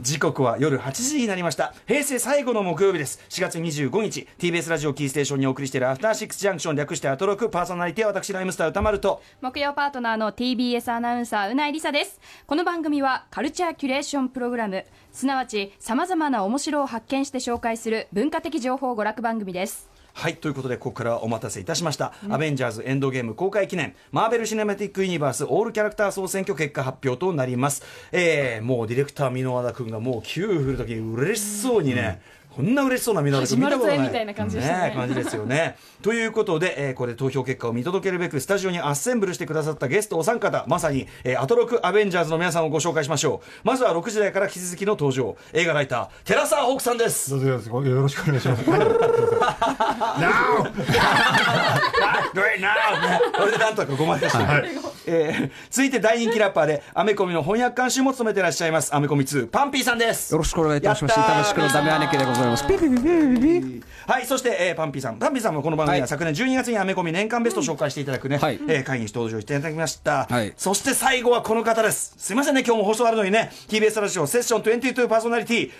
[0.00, 1.72] 時刻は夜8時になりました。
[1.86, 3.20] 平成最後の木曜日です。
[3.28, 7.48] 4月25日 TBS ラジオキーステーションにお送りしているアフターシックスジャンクション略してアトロク。
[7.48, 9.22] パーソナリティは私ライムスター歌丸と。
[9.40, 12.20] 木曜パートナーの TBS アナウンサーうないりさです。
[12.44, 19.88] この番組はカルチャーキュレーションプログラムすなわちさまざまな面白を発見して紹介する文化的情報娯楽番組です
[20.18, 23.94] はいということでここからお待たせいたしました、アベンジャーズエンドゲーム公開記念。
[24.12, 32.22] マーベル・シネマティック・ユニバースオールキャラクター総選挙結果発表となります、えー、もうディレクター箕輪田君がもう9振るとき嬉しそうにね、
[32.56, 33.98] こんな嬉しそうな箕輪田君見たことない。
[33.98, 34.92] 始まるぜみたいな感じでしたね。
[34.96, 35.76] 感じですよね。
[36.00, 43.48] ということで、えー、これ投票結果を見届けるべくスタジオにアッセンブルしてくださったゲストお三方まさに、えー、アトロクアベンジャーズの皆さんをご紹介しましょう。
[43.62, 47.28] まずは6時台から引き続きの登場映画ライター寺澤ホークさんです。
[47.30, 48.62] どうぞよろしくよろしくお願いします。
[48.64, 48.86] Now!
[52.36, 52.42] こ
[53.44, 54.44] れでなんとか5枚出して、
[55.06, 60.32] えー続いて大人気ラッパーでアメコミの翻訳監修も務めてらっしゃいますアメコミ2パンピーさんです。
[60.32, 61.18] よろしくお願いいたします。
[61.18, 61.40] やったー。
[61.42, 62.66] 板橋区のダメ兄貴でございます。
[62.66, 63.84] ピピピピピピ。
[64.06, 65.18] はいそして、えーパンピーさん。
[65.18, 68.60] パンピーさんもこの番組ははい昨年12月にアメコミ年間ベストを紹介していただくね、はい。
[68.68, 70.52] えー会議に登場していただきました、はい。
[70.56, 72.14] そして最後はこの方です。
[72.16, 73.50] すいませんね今日も放送あるのにね。
[73.68, 75.70] TBS ラジオセッション22パーソナリティ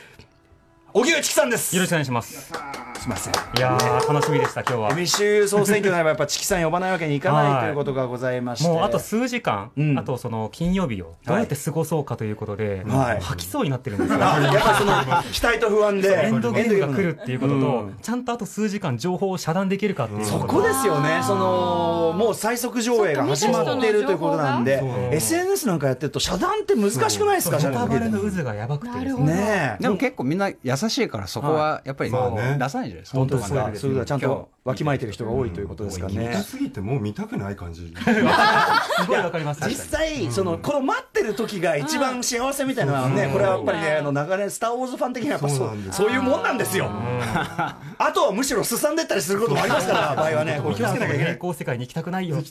[0.92, 1.74] 荻上チキさんです。
[1.76, 2.52] よろしくお願いします。
[2.98, 3.34] すいません。
[3.34, 4.88] いやー、楽しみでした、今日は。
[4.90, 8.68] 未州総選挙ならばやっぱチキさん呼ばないわけにいかないはいということがございまして。
[8.68, 9.98] もうあと数時間、うん。
[9.98, 13.20] あとその金曜日をどうやって過ごそうかということで、はい。
[13.20, 14.18] 吐きそうになってるんですよ。
[14.20, 16.26] あやっぱりその 期待と不安で。
[16.26, 17.96] エンドゲームが来るっていうことと、うん。
[18.00, 24.78] ちゃんとあと数時間情報を遮断できるかっていうそこですよね、そのもう最速上映が始まっているということなんで。
[24.78, 28.86] そうか、SNS なんかやってると、遮断って難しくないですか、遮ネタ断バレの渦がやばくて。
[28.86, 29.34] ですなるほどね。
[29.34, 32.68] ねえ、でも結構みんな優しいからそこはやっぱり出まあね。
[32.68, 33.18] さないじゃないですか。
[33.18, 36.42] 本当ですか、それではちゃんとわきまえてる人が多いということですかね見た。
[36.42, 37.94] すぎてもう見たくない感じ。
[37.94, 39.60] すごいわかります。
[39.68, 46.90] 実際、そのこの待ってる時が一番幸せみたいなのはね、これはやっぱりね、あの長年、スター・ウォーズファン的にはやっぱそうそうなんですそういうもんなんですよ。
[46.90, 52.36] あとはむしろすさんでったりすることもありますから、 場合はね、気をつけなきゃいけない世界に行きたくないよ。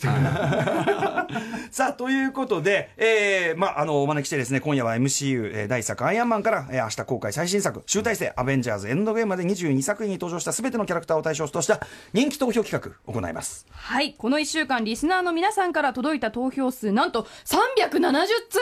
[1.72, 11.80] さあということで、えーまあ、あのお招きしてですね今夜は MCU、えー第1作「アイアンマン」から、えー明日公開最新作集大成「アベンジャーズエンドゲーム」まで22作品に登場した全てのキャラクターを対象とした
[12.14, 13.68] 人気投票企画を行います。
[13.72, 14.14] はい。
[14.14, 18.60] この1週間リスナーの皆さんから届いた投票数なんと370通。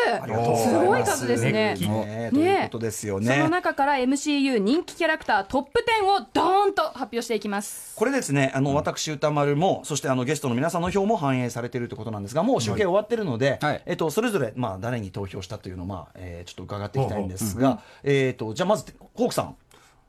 [0.63, 0.73] す。
[0.85, 1.75] ごい数ですね。
[1.75, 3.49] ねということですよそのね。
[3.49, 7.95] 中から MCU 人気キャラクタートップ10をドーンと発表していきます。
[7.95, 13.83] これですね、あの私、歌丸も、そしてあのゲストの皆さんの票も反映されているということなんですが、もう集計終わってるので、はい。
[13.85, 19.55] えっと、それぞれ、まあ、誰に投票したというのを、まあえーちょっと伺っていきたいんですが、えっと、じゃあ、まず、ホークさん。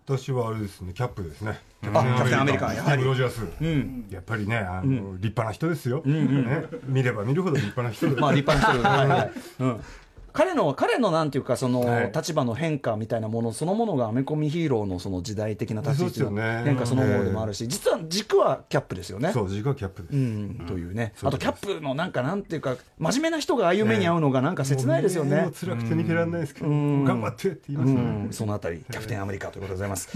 [0.06, 1.58] 私はあれですね、キャップですね。
[1.82, 3.02] キキャプテンアメリカやはり。
[3.02, 4.12] ロジャース。
[4.12, 6.02] やっぱりね、あの立派な人ですよ。
[6.04, 6.66] ね。
[6.84, 8.20] 見れば見るほど立派な人。
[8.20, 9.80] まあ、立派な人
[10.34, 16.30] 彼の彼のなんていうかその、はい立場の変化みたいなものそのものがアメコミヒーローのその時代的な立ち位置の
[16.64, 19.32] 変化そのものでもあるし、実は軸はキャップですよね。
[19.32, 20.16] そう、自我キャップです。
[20.16, 25.52] うん、というね、そうあとキャップのなんかなんていうか真面目な人がああいう目に遭うのがなんか切ないですよねもう。
[25.52, 28.00] 辛くて逃げられないですけど、ん頑張ってって言いまうすね。
[28.00, 30.08] ん、そのあたりキャプテンアメリカということでございます。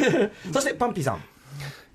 [0.52, 1.22] そしてパンピーさん。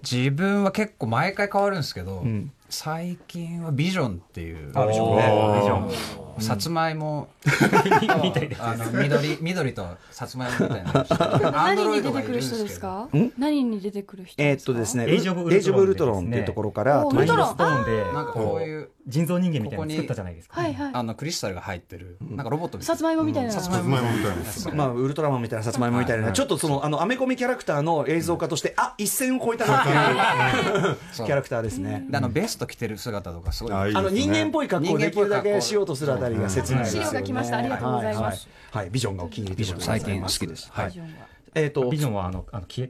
[0.03, 4.71] 自分は結構毎回変わるんですけどん、最近はビジョンっていう。
[4.73, 5.23] あビジョンね。
[5.59, 6.41] ビジョン。
[6.41, 7.27] さつまいも。
[8.23, 8.63] みたいです。
[8.63, 11.05] あの緑緑とさつまいもみたいな
[11.51, 13.09] 何に出てくる人ですか？
[13.37, 17.81] 何に出てくる人えーっとですね、エイジオブウルトロンエイジオブウルトロンっていうところから、おウルトロンストー。
[17.81, 20.61] ンでなんかこういう人造人間みたいなの作ったじゃないですか。
[20.61, 20.91] はいはい。
[20.93, 23.51] あのクリスタルが入ってるなんかロボットみたいさつまいもみたいな。
[23.51, 24.69] さつまいもみたいです。
[24.73, 26.33] まあ、ウルトラマンみたいなさつまいもみたいな、はい。
[26.33, 32.05] ちょっとそのあのアメコミキャラクターの映像化として、あ一線を越えたなっていう キャラクターですね。
[32.09, 36.83] であのベスト着てる姿とかすごいあいいあの人間っぽい格好をできるだけしようとするあたりが切ない。
[36.83, 37.07] ですよね。
[37.07, 37.57] 資料が来ました。
[37.57, 38.47] ありがとうございます。
[38.71, 38.77] はい。
[38.77, 38.85] はい。
[38.85, 38.89] はい。
[38.91, 40.39] ビジョンがお気に入りでござい最ます。
[40.39, 41.11] 近好きですはいビジョンは
[41.55, 42.89] えっとビジョンはあのあの消え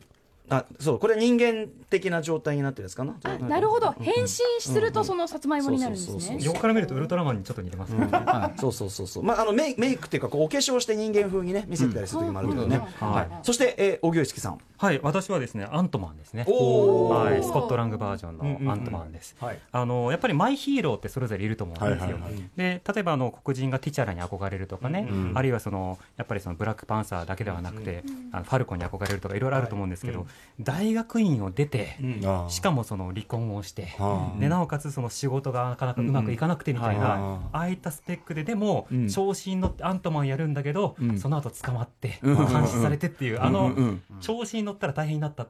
[0.52, 3.16] あそうこれ人間的な状態になってるんですかな？
[3.24, 3.96] あなるほど。
[4.02, 4.30] 変身
[4.60, 6.40] するとそのさつまいもになるんですね。
[6.42, 8.10] 横から見るとウルトラマンにちょっと似てますね。
[8.58, 9.24] そうそうそうそう。
[9.24, 12.82] まああのメイメイクっていうかこうお化粧して人間風にね見せたりする時もあるけどね。
[13.02, 13.12] うん。
[13.12, 13.30] はい。
[13.44, 14.60] そしてえー、小木さん。
[14.78, 16.44] はい、私はですね、アントマンですね。
[16.44, 18.66] はい、スコットラングバージョンうんうんうん。
[18.66, 19.36] のアントマンです。
[19.40, 19.60] はい。
[19.72, 21.94] あのやっぱりマイヒーローってそれぞれいると思うんですよ。
[21.94, 22.50] はいはいはい。
[22.58, 30.26] で例えばあの黒人がティチャラに憧れるとかね、うんあるいはそのやっぱりそのブラックパンサーだけではなくて、あのファルコンに憧れるとかいろいろあると思うんですけど、
[30.60, 32.50] 大学院を出て、ああ。
[32.50, 34.34] しかもその離婚をして、あ。
[34.40, 37.40] でなおかつその仕事がなかなかうまくいかなくてみたいな、うんはい。
[37.52, 39.08] ああいったスペックででも、うん。
[39.10, 41.20] 調子に乗ってアントマンやるんだけど、うん。
[41.20, 42.36] その後捕まって、うん。
[42.48, 45.48] 監視されてっていう、あの、うんうん調子に乗ったら大変になった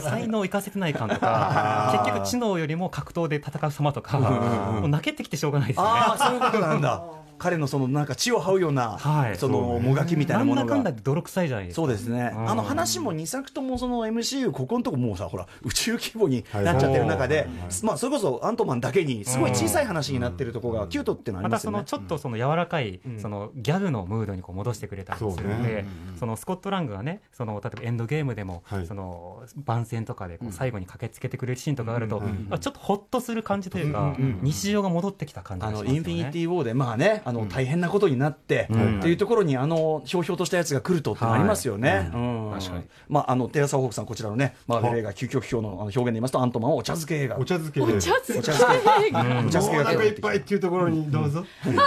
[0.00, 5.90] 才能を生かせてない感とか 結局知能よりも格闘で戦う様とか、もう泣けてきてしょうがないですよね。
[5.90, 7.04] ああそういうことなんだ。
[7.38, 9.36] 彼のそのなんか血を這うような、はい。
[9.36, 10.74] そのもがきみたいなものが。
[10.76, 11.82] なんだかんだで泥臭いじゃないですか。
[11.82, 12.50] そうですね、うん。
[12.50, 17.48] あの話も2作ともその MCU ここのとこもうさほら宇宙規模になっちゃってる中で、
[17.82, 21.76] まあ、それこそアントマンだけにすごい小さい話になってるところがキュートっていうのはありまたますよね。
[21.76, 25.86] そのちょっとその柔らかい、そのギャグのムードにこう戻してくれたりするので、ね。
[26.18, 28.86] そのスコットラングがね、その例えばエンドゲームでも、はい。
[28.86, 32.22] その番宣とかでこう最後に駆けつけてくれるシーンとかがあると、
[32.60, 36.00] ちょっとほっとする感じというか、日常が戻ってきた感じあがしますよね。
[36.00, 42.08] のインフィニティ・ウォーで、まあね、あの大変なことになって、んっていうところに、あのひょうひょうとしたやつが来るとってのありますよね。
[42.14, 42.50] うん。
[42.54, 42.84] 確かに。
[43.08, 47.36] まあ、あのテラサ・ホークさん、こちらのね、マーベル映画、究極表のあの表現で言いますと、アントマンはお茶漬け映画。
[47.36, 48.38] お茶漬けでお茶漬け。
[48.38, 51.44] お茶漬けお茶漬けがお腹いっぱいっていうところにどうぞ。
[51.64, 51.82] みんな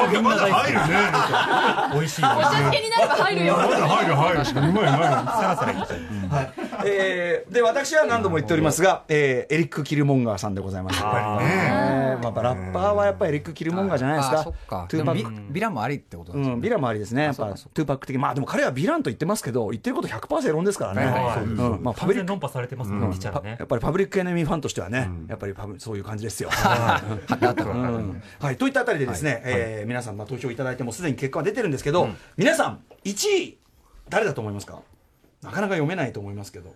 [0.00, 0.98] 大好きね。
[1.92, 2.24] 美味しい。
[2.24, 3.54] お茶漬けになれば入るよ。
[3.54, 5.98] 入る入る入るうまいうまいさらさらいっちゃう。
[6.86, 11.02] えーで私は何度も言っておりますが、えーエリック・キルモンガーさんでございます。
[11.04, 14.40] あーえーまあ、ラッパーはやっぱりエリック・キルモンガーじゃないですか？
[14.40, 14.86] あそっか。
[14.88, 16.54] トゥーパッでもビクビラもありってことなんですね。
[16.54, 21.04] うん、ビラもありですね、やっぱトゥーパック的まあでも彼はヴィランと言ってますけど、言ってること100%世論ですからね、
[21.80, 22.26] まあ、パ完ブリック。
[22.26, 22.98] 全論破されてますや。
[23.64, 26.50] っぱりパブリックエネミーファンとしてはね、やっぱりパブそういう感じですよ。
[26.50, 33.58] う んはい、といったあたりでですね、えー皆さんまあ投票いただいてもすでに結果は出てるんですけど、皆さん1位
[34.08, 34.80] 誰だと思いますか？
[35.42, 36.74] なかなか読めないと思いますけど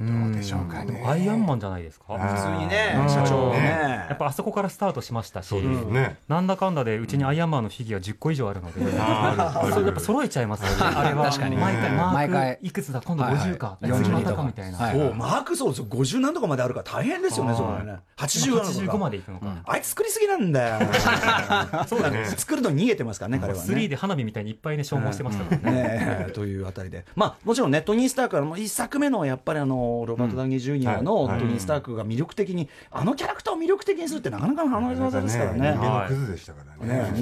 [0.00, 1.04] どうでしょうかね。
[1.06, 2.04] アイアンマンじゃないですか？
[2.18, 3.08] 普通にねうん。
[3.08, 4.06] 社長ね。
[4.08, 6.16] やっぱあそこからスタートしましたし、そうですね。
[6.26, 8.92] なんだかんだでうちにアイアンマンのフィギュア10個以上あるので、それ
[9.86, 10.96] やっぱ揃えちゃいますよね。
[10.96, 11.24] あれは。
[11.26, 12.56] 確かに毎回マー毎回。
[12.56, 13.02] クいくつだ？
[13.04, 13.34] 今度はい。
[13.34, 14.78] はい50か、42次またかみたいな。
[14.78, 15.00] はい。
[15.10, 15.86] おマークそうですよ。
[15.86, 17.98] 50何とかまであるから大変ですよねそこね。
[18.16, 19.56] 80なの85かまでいくのか。
[19.66, 20.88] あいつ作りすぎなんだよ。
[21.86, 22.24] そうだね。
[22.24, 23.64] 作るのに逃げてますからね彼はね。
[23.64, 26.28] 3で花火みたいにいっぱいね消耗してましたからね。
[26.34, 31.40] というあたりで、まあ、もちろんね、トニー・スタークはもう一作目のやっぱりあのロバート・ダウニー・ジュニアのはい。
[31.40, 35.72] トニー・スタークが魅力的に、あのキャラクターを魅力的にするってなかなかの話技ですからね。
[35.72, 36.90] 人間のクズでしたからね。
[36.90, 37.12] ね、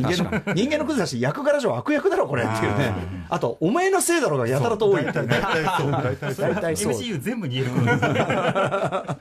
[0.54, 2.94] 人間のクズだし役柄上悪役だろこれっていうね。
[3.28, 9.16] あとお前のせいだろがやたらと多い大体そう MCU 全部に言えるあ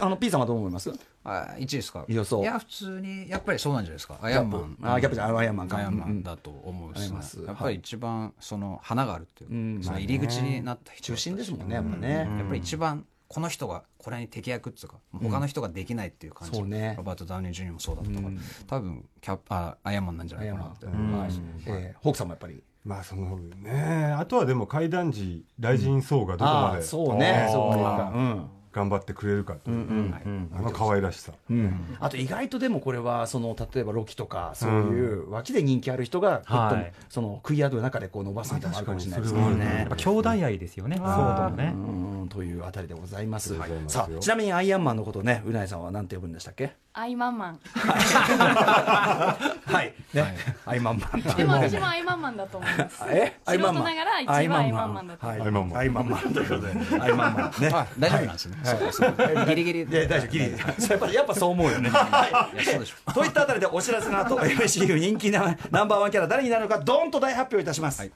[0.00, 0.92] の P さんはどう思います
[1.24, 7.10] あ1位ですか予想いや普通にやっぱりそうなんじゃないですかアイアンマンあギャップじゃんアイアンマンかアイアンマンだと思うし、
[7.46, 12.08] やっぱり一番その花があるっていう、うんその入り口になった人中心ですもんねやっぱね、
[12.38, 16.94] やっぱり一番この人がこれに適役っていうか他の人ができないっていう感じ、そうね。
[16.96, 18.34] ロバート・ダウニー・ジュニアもそうだったから、
[18.66, 20.68] 多分キャあアイアンマンなんじゃアイアンマン。
[20.68, 21.80] ないかなって、はい。
[21.82, 22.62] えーホークさんもやっぱり。
[22.84, 24.14] まあそのね。
[24.16, 27.48] あとはでも怪談時雷神ソウがどこまああでそうね。
[27.50, 28.12] そうか。
[28.14, 28.46] うん
[28.76, 31.32] 頑張ってくれるかといううんあの可愛らしさ。
[31.50, 36.92] うん、あと意外とでもこれはその例えばロキとかそういう脇で人気ある人がはい。
[37.08, 39.76] そのクイアードの中でこう伸ばすみたいなのもあるかもしれないですね。
[39.78, 40.96] やっぱ兄弟愛ですよね。
[40.96, 41.72] そうともね。
[41.74, 43.54] うんというあたりでございます。
[43.54, 46.74] はいさあちなみにアイアンマンのことねうなえさんは何て呼ぶんでしたっけ？
[46.98, 47.60] アイマンマン。
[47.76, 49.36] は
[49.82, 49.92] い。
[50.14, 50.34] ね、
[50.64, 51.20] アイマンマン。
[51.36, 53.04] でも私もアイマンマンだと思います。
[53.10, 53.38] え？
[53.44, 53.84] アイマンマン。
[53.84, 55.40] 素人ながら一番アイマンマンだとはい。
[55.42, 55.78] アイマンマン。
[55.78, 56.20] アイマンマン。
[56.32, 56.46] とい。
[56.46, 56.72] うことで
[57.02, 57.60] アイマンマン。
[57.60, 57.70] ね。
[57.70, 58.76] あ大丈夫なんですね、そ
[59.06, 59.14] う
[59.46, 59.86] ギリギリ。
[59.86, 60.30] で大丈夫。
[60.30, 60.56] ギリや
[60.96, 61.90] っぱやっぱそう思うよね。
[61.90, 62.56] はい。
[62.56, 68.00] やそうでしょといったあたりでお知らせの後 MCU 人気なナンバーワンキャラ誰になるのかドーンと大発表いたします。
[68.00, 68.12] はい。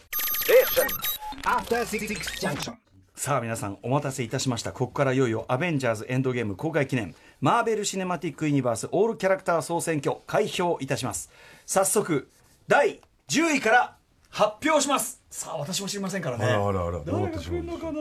[1.45, 2.77] After Six Junction.
[3.15, 4.73] さあ皆さんお待たせいたしました。
[4.73, 7.15] ここからいよいよ「アベンジャーズエンドゲーム」公開記念。
[7.41, 11.31] マーベル・シネマティック・ユニバースオールキャラクター総選挙開票いたします。
[11.67, 12.31] 早速
[12.67, 13.97] 第10位から
[14.31, 15.23] 発表します。
[15.29, 16.47] さあ私も知りませんからね。
[16.47, 18.01] あらあらあら誰が来るのかな？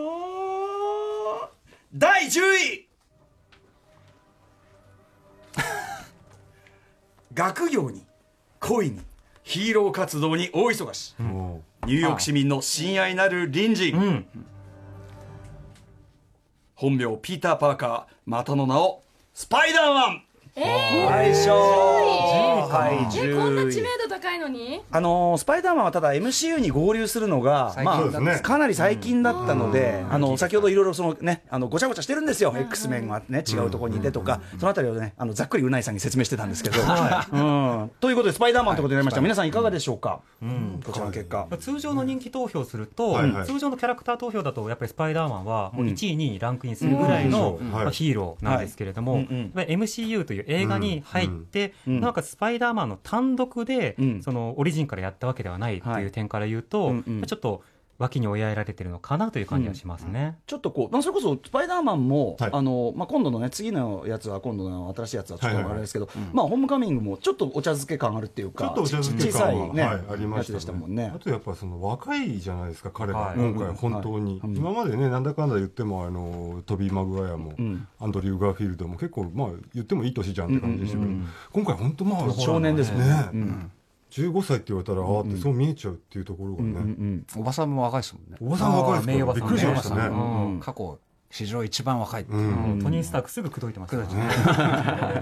[1.94, 2.40] 第10
[2.76, 2.88] 位。
[7.34, 8.06] 学業に
[8.60, 9.02] 恋に
[9.44, 11.16] ヒーロー活動に大忙し。
[11.18, 14.26] もニューヨーク市民の親愛なる隣人、うん。
[16.80, 20.24] 本名ピーター・パーカーまたの名をスパイダーマン。
[20.56, 23.18] えー、最初はい。
[23.18, 24.82] えこんな10位知名度高いのに？
[24.92, 36.80] あのースパイダーマンはただ MCU に合流するのが、まあ、かなり最近だったので、あの先ほどいろいろその、ね、あのごちゃごちゃしてるんですよ、X メンが、ね、違うところにいてとか、そのあたりを、ね、あのざっくりうないさんに説明してたんですけど。
[36.82, 40.22] うん、ということで、スパイダーマンということになりました、皆さん、いかがでしょうか、
[40.86, 41.48] こちらの結果。
[41.60, 47.72] 通常の人気投票すると、通常のキャラクター投票だとやっぱりスパイダーマンはもう1位、2位にランクインするぐらいの、うん。
[47.72, 49.30] まあ、ヒーローなんですけれども、はいうん。
[49.30, 52.00] うんやっぱり MCU という映画に入って、うん。
[52.02, 54.24] なおかつスパイダーマンの単独で、うん。
[54.24, 56.04] そのオリジンからやったわけではないってはい。
[56.04, 56.94] いう点から言うと、
[57.26, 57.64] ちょっと
[58.00, 60.38] 脇に追いやられてるのかなという感じがしますね。
[60.48, 62.50] ちょっとこう、まあ、それこそスパイダーマンも、はい。
[62.54, 65.70] あのまあ、今度のね次のやつは今度の新しいやつはちょっはいはいはい。
[65.70, 71.12] とあれですけど、まあ、ホームカミングもちょっとお茶漬け感あるっていうかちょっとお茶漬けち小さ感は、いね、はい、ありましたでしたもんね。
[71.14, 74.56] あとやっぱその若いじゃないですか彼が、はい今回本当に、うん。
[74.56, 77.88] 今までねなんだかんだ言ってもあのトビー・マグワイアも、ん。
[78.00, 81.12] アンドリュー・ガーフィールドも結構まあ言ってもいい年じゃんって感じでしたけど、
[81.52, 83.72] 今回本当まあ少年ですね、うん
[84.12, 88.38] 15歳って言われたら、ああってそう見えちゃうっていうところがね、うんうんおばさんも若いですもんね。
[88.42, 89.26] おばさん若いですか？
[89.26, 90.16] らびっくりしましたね、おばさんう。
[90.16, 90.54] ん。
[90.54, 90.60] うん。
[90.60, 91.00] 過去
[91.32, 92.40] 史上一番若いっていう。
[92.40, 92.82] うん。
[92.82, 94.04] トニー・スタークすぐ口説いてますね。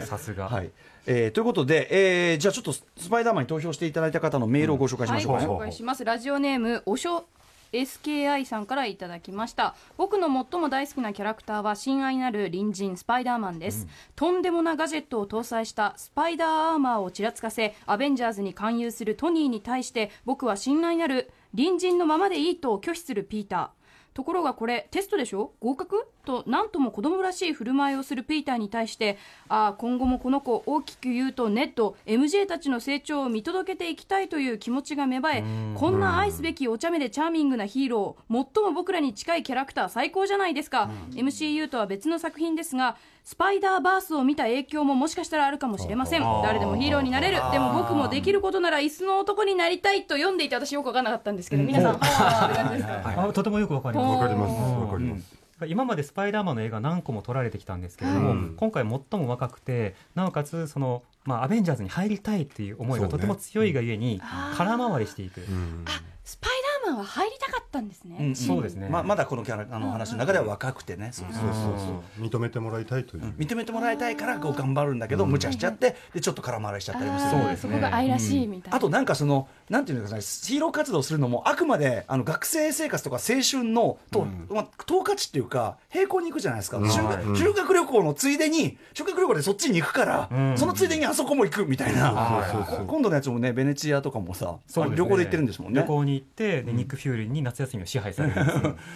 [0.05, 0.47] さすが。
[0.47, 0.71] はい。
[1.05, 1.87] えーということで、
[2.31, 6.05] えーじゃあちょっとスパイダーマンに投票していただいた方のメールをご紹介しはい、ましょうか、ご紹介します。
[6.05, 7.25] ラジオネームおしょ
[7.71, 9.75] SKI さんからいただきました。
[9.97, 23.69] 僕の最も大好きなキャラクターは親愛なる隣人スパイダーマンです、とんでもなガジェットを搭載したスパイダーアーマーをちらつかせアベンジャーズに勧誘するトニーに対して僕は親愛なる隣人のままでいいと拒否するピーター。
[24.13, 25.53] ところがこれテストでしょ？
[25.59, 26.07] 合格？
[26.27, 29.17] と何とも子供らしい振る舞いをするピーターに対して
[29.47, 35.43] ああ今後もこの子大きく言うとネット MJ たちの成長を見届けていきたいという気持ちが芽生え
[35.75, 46.21] こんな愛すべきお茶目でチャーミングなヒーロー最も僕らに近いキャラクター最高じゃないですか、MCU とは別の作品ですがスパイダーバースを見た影響ももしかしたらあるかもしれません。
[46.21, 47.41] 誰でもヒーローになれる。
[47.51, 54.21] でも僕もできることなら椅子の男になりたいと読んでいて私よく分からなかったんですけど皆さん、はあって感じですかあとてもよくわかります。
[54.21, 64.21] わかりますうんわかります、今までスパイダーマンの映画何個も撮られてきたんですけれども、うん今回最も若くてなおかつその、まあ、アベンジャーズに入りたいっていう思いがとても強いがゆえに
[64.57, 65.85] 空回りしていく、うん。
[66.23, 66.51] スパイ
[66.83, 68.35] ダーマンは入りたかったんですね、うん。
[68.35, 68.89] そうですね。
[68.89, 71.73] まあ、まだこのキャラあの話の中では若くてね、そうそうそうそう。
[71.77, 77.41] そう認めてもらいたいという、認めてもらいたいからこう頑張るんだけど、無茶しちゃってでちょっと空回りしちゃったりもする。
[77.43, 92.43] あーそこが愛らしいみたいな、あとなんかそのなんていうのかなヒーロー活動するのもあくまであの学生生活とか青春のと、まあ、統括っていうか並行に行くじゃないですか、修学修学旅行のついでに修学旅行でそっちに行くから、そのついでにあそこも行くみたいな、
[92.87, 94.97] 今度のやつもねベネチアとかもさ、そうですね。
[94.97, 95.81] 旅行で行ってるんですもんね。
[95.81, 98.35] 旅行に行ってでニック・フューリーに夏休みを支配される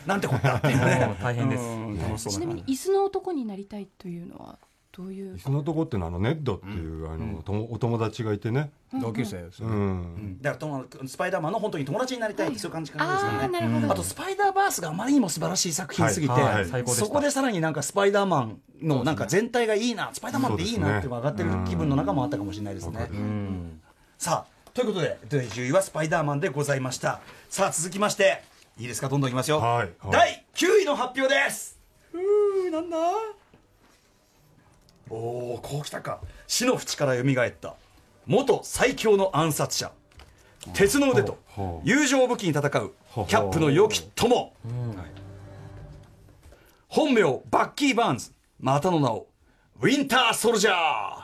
[0.06, 1.06] なんてこったっていうね。
[1.08, 1.58] もう大変で
[2.18, 2.30] す。
[2.30, 4.58] ちなみに椅子の男になりたいというのは？
[4.92, 5.40] どういう？
[5.40, 8.72] そのとこっていうのはあのネッドっていう、あのともお友達がいてね、
[9.02, 9.68] 同級生ですね。
[9.68, 10.42] ん。
[10.42, 16.70] だからとスパイダーマンの本当に友達になりたいってそういう感じ感じですよね、あとスパイダーバースがあまりにも素晴らしい作品すぎて、はい。
[16.70, 16.88] はい。
[16.88, 23.10] そこでさらになんかスパイダーマンのなんか全体がいいな、スパイダーマンっていいなって上がってる気分の中もあったかもしれないですね。
[24.18, 27.22] さあということで第10位はスパイダーマンでございました。
[27.50, 28.44] さあ続きまして
[28.78, 29.10] いいですか？
[29.10, 29.90] どんどんいきますよ、はい。
[30.00, 30.12] はい。
[30.12, 31.80] 第9位の発表です。
[32.14, 32.98] うーなんだ？
[35.12, 36.22] おおこうきたか。
[36.48, 37.76] 死の淵から蘇った。
[38.26, 39.92] 元最強の暗殺者。
[40.74, 41.38] 鉄の腕と
[41.84, 42.94] 友情を武器に戦う。
[43.28, 44.54] キャップの良き友。
[46.88, 48.32] 本名バッキー・バーンズ。
[48.60, 49.28] またの名を
[49.82, 51.21] ウィンター・ソルジャー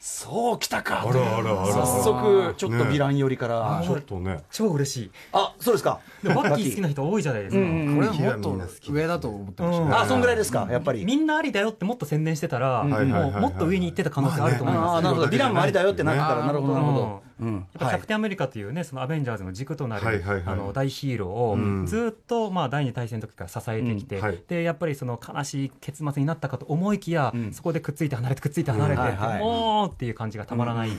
[0.00, 1.02] そうきたか。
[1.02, 4.44] あらあらあら早速ちょっとヴィラン寄りから、ちょっとね。
[4.50, 5.10] 超嬉しい。
[5.32, 5.98] あそうですか。
[6.22, 7.66] でもバッキー好きな人多いじゃないですか、こ
[8.00, 9.90] れはもっと上だと思ってましたね。
[9.94, 11.04] あそんぐらいですかやっぱり。
[11.04, 13.30] みんなありだよってもっと宣伝してたら、はいはいはいはい。
[13.32, 15.26] もうもっと上に行ってた可能性あると思います、ああなるほど。
[15.26, 17.48] ヴィランもありだよってなったらねなるほどなるほど、うん。
[17.48, 20.42] うんやっぱキャプテンアメリカというね、そのアベンジャーズの軸となる、はいはいはい。
[20.46, 21.86] あの大ヒーローをん。
[21.86, 24.22] ずっとまあ第二次大戦の時から支えてきて、うん。
[24.22, 24.42] はい。
[24.48, 27.52] でやっぱりその悲しい結末になったかと思いきや、ん。
[27.52, 29.06] そこでくっついて離れてくっついて離れて、うん。
[29.06, 30.90] はいはいもうっていう感じがたまらない、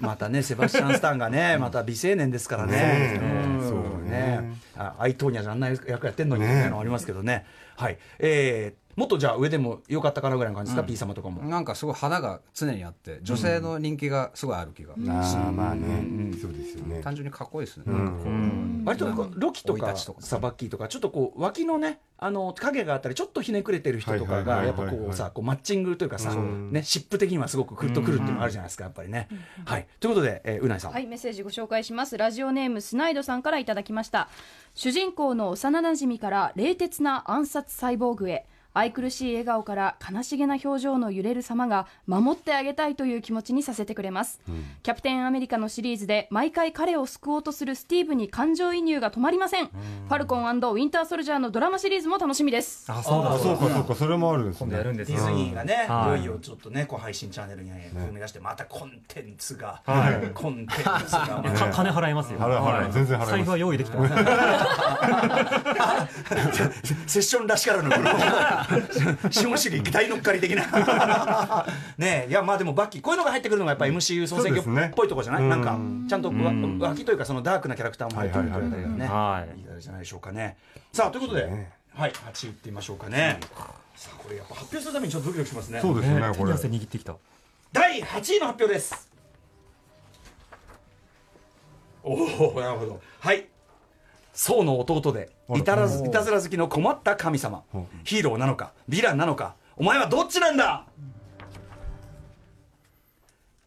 [0.00, 2.72] またねセバスチャン・スタンがねまた美青年ですからね。
[2.72, 3.20] ね
[3.60, 3.68] うん。
[3.68, 4.10] そうね。
[4.10, 7.44] ねあアイトーニャじゃあんな役やってんのにみねたいなのありますけどね。
[7.76, 7.98] はい。
[8.18, 11.42] えーもっとじゃあ上でもよかったかなぐらいの感じですか、P 様とかも。
[11.42, 17.02] なんかすごい花が常にあって女性の人気がすごいある気が、ああまあね、そうですよね。
[17.02, 17.94] 単純にかっこいいですね、うん。
[17.94, 26.36] なんかこう割とこうロキとか生い立ちとかサバッキーとかちょっとこう脇のねあの影があったりちょっとひねくれてる人とかがやっぱこうさこうマッチングというかさ、う。
[26.36, 29.28] んね、湿布的にはすごくグッとくるっていうのがあるじゃないですかやっぱりね。
[29.66, 32.16] はい、ということで、えーうないさん、はい、メッセージご紹介します。
[32.16, 34.30] ラジオネームスナイドさんからいただきました。
[34.74, 38.46] 主人公の幼馴染から冷徹な暗殺サイボーグへ。
[38.76, 44.40] 愛くるしい笑顔から悲しげな表情の揺れる様が守ってあげたいという気持ちにさせてくれます、
[44.82, 52.90] キャプテンアメリカのシリーズで毎回彼を救おうとするスティーブに感情移入が止まりません、ファルコンウィンターソルジャーのドラマシリーズも楽しみです。
[52.90, 53.94] あそうだあそうかそうか。
[53.94, 56.22] それもあるんです今度やるんですディズニーがね、はい。
[56.22, 60.30] いよいよちょっとねこう配信チャンネルに踏み出してまたコンテンツが、はい。
[60.34, 61.42] コンテンツが、
[61.72, 62.38] 金払いますよ。
[62.38, 63.30] 払う払全然払います。
[63.30, 64.14] 財布は用意できてます。
[67.06, 67.88] セッションらしからぬ
[68.66, 68.74] こ
[69.28, 70.64] の下尻大乗っかり的な。
[71.98, 80.56] ねえいやまあでもバッキーこういうのが入ってくるのがやっぱ MCU 総選挙っぽいとこじゃない、なんかうんちゃんとわ脇というかそのダークなキャラクターも入ってくるというあたりがね、はいいいあれじゃないでしょうかね。
[80.92, 81.72] さあということで、ね。
[81.94, 83.38] はい8位いってみましょうかね、
[83.96, 85.80] さあこれやっぱ発表するためにちょっとドキドキしますね。
[85.80, 86.34] そうですねこれ。
[86.34, 87.16] 手に汗握ってきた。
[87.72, 89.10] 第8位の発表です。
[92.02, 93.00] おおなるほど。
[93.20, 93.46] はい。
[94.32, 97.62] 宋の弟でいたらずいたずら好きの困った神様。
[97.74, 97.86] うん。
[98.04, 99.54] ヒーローなのかヴィランなのか。
[99.76, 100.86] お前はどっちなんだ。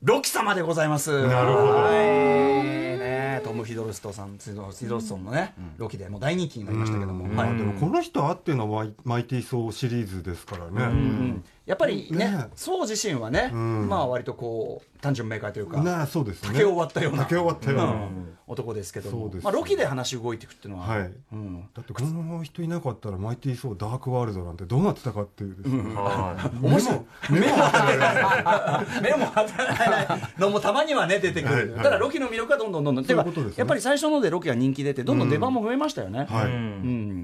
[0.01, 1.27] ロキ様でございます。
[1.27, 1.65] なるほど。
[1.75, 2.69] はい。
[2.99, 7.57] ねトム・ヒドルストンさんヒドルストンのね、ロキでもう大人気になりましたけども、はい。
[7.57, 12.47] でもこの人あってのマイマイティー・ソーシリーズですからね、うんやっぱりねね。
[12.55, 13.87] 宋自身はね、ん。
[13.87, 16.49] まあ割とこう単純明快というか、ねそうですね。
[16.51, 19.25] 竹を割ったような竹を割ったような、うん男ですけども。
[19.25, 21.11] そうですまあ、ロキで話動いていくっていうのは、はい。
[21.33, 26.99] うん、だってこの人いなかったらマイティー・ソーダークワールドなんてどうなってたかっていうですね、は面白い。
[27.29, 30.21] 目も当てられない目も当たらない。
[30.39, 33.03] のもたまにはね出てくる、はいはいただロキの魅力はどんどんどんどん。
[33.03, 33.53] ですね。
[33.55, 36.49] やっぱり最初のでロキが人気出てどんどん出番も増えましたよね、はい、い、う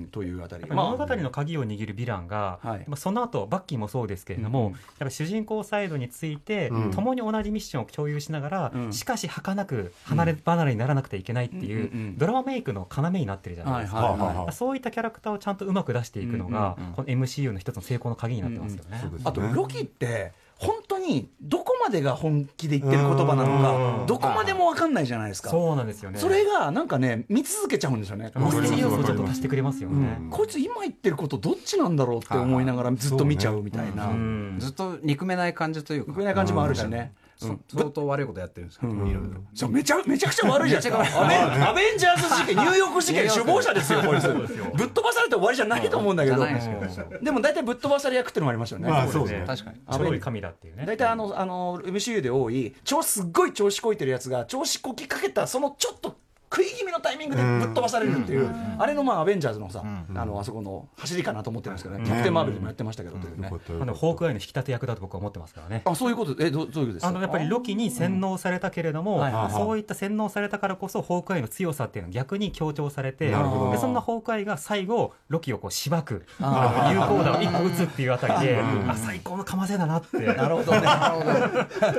[0.03, 0.09] ん。
[0.11, 0.65] というあたり。
[0.69, 2.85] 物語の鍵を握るヴィランが、はい。
[2.87, 6.91] まあその後バッキーもそうですけれども、うんやっぱり主人公サイドについて、うん。
[6.91, 8.93] 共に同じミッションを共有しながら、うん。
[8.93, 13.99] しかし儚く離れ離れにならなくてはいけないっていう、ドラマメイクの要になってるじゃないはいですか。
[14.05, 16.95] はいはいはそういったキャラクターをちゃんとうまく出していくのが、うんうんうん。
[16.95, 19.01] この MCU の一つの成功の鍵になってますよね。
[19.25, 23.99] あとロキって本当にどこまでが本気で言ってる言葉なのうん。
[24.01, 25.49] かどこまでも分かんないじゃないですか。
[25.49, 26.19] そうなんですよね。
[26.19, 28.31] それがなんかね見続けちゃうんですよね。
[28.35, 30.17] ミステリー要素をちょっと足してくれますよね。
[30.29, 34.55] こいつ今言ってることどっちなんだろうって思いながらずっと見ちゃうみたいな、うん。
[34.59, 36.13] ずっと憎めない感じというか。
[36.13, 39.21] こういう感じもあるしね、相当悪いことやってるんですけど、いろいろ
[39.53, 41.21] そうめちゃめちゃくちゃ悪いじゃないですか。
[41.23, 46.37] アベンアベンジャーズ事件ニューヨーク事件首謀者ですよぶっ飛ばされて終わりじゃないと思うんだけど。
[46.37, 47.19] じゃないですけど。
[47.19, 49.43] でも大体ぶっ飛ばされ役っていうのもありますよね、まあそうですね。
[49.45, 50.85] 確かにちょろい神だっていうね。
[50.85, 56.17] 大体あのあの MCU で多い調子すっごい調子こいてるやつが調子こきかけたそのちょっと
[56.55, 63.51] 食い気味のタイミングでぶっ飛ばされるっていう、あれのまあアベンジャーズのさ、あのあそこの走りかなと思ってるんですけどね、キャプテン・マーベルでもやってましたけど、ね。
[63.81, 65.81] あのホークアイの引き立て役だと僕は思ってますからね。
[65.85, 66.35] あそういうこと？
[66.39, 67.07] えどどういうことですか？
[67.09, 69.51] あのやっぱりロキに洗脳されたけれども、はいはいはい。
[69.53, 73.71] そういった洗脳されたからこそホークアイの強さっていうのが逆に強調されてなるほど。
[73.71, 80.17] でそんなホークアイが最後ロキをこうしばく有効あ打を一個打つっていうあたりで、 あ最高のかませだなって。
[80.19, 80.87] なるほどね。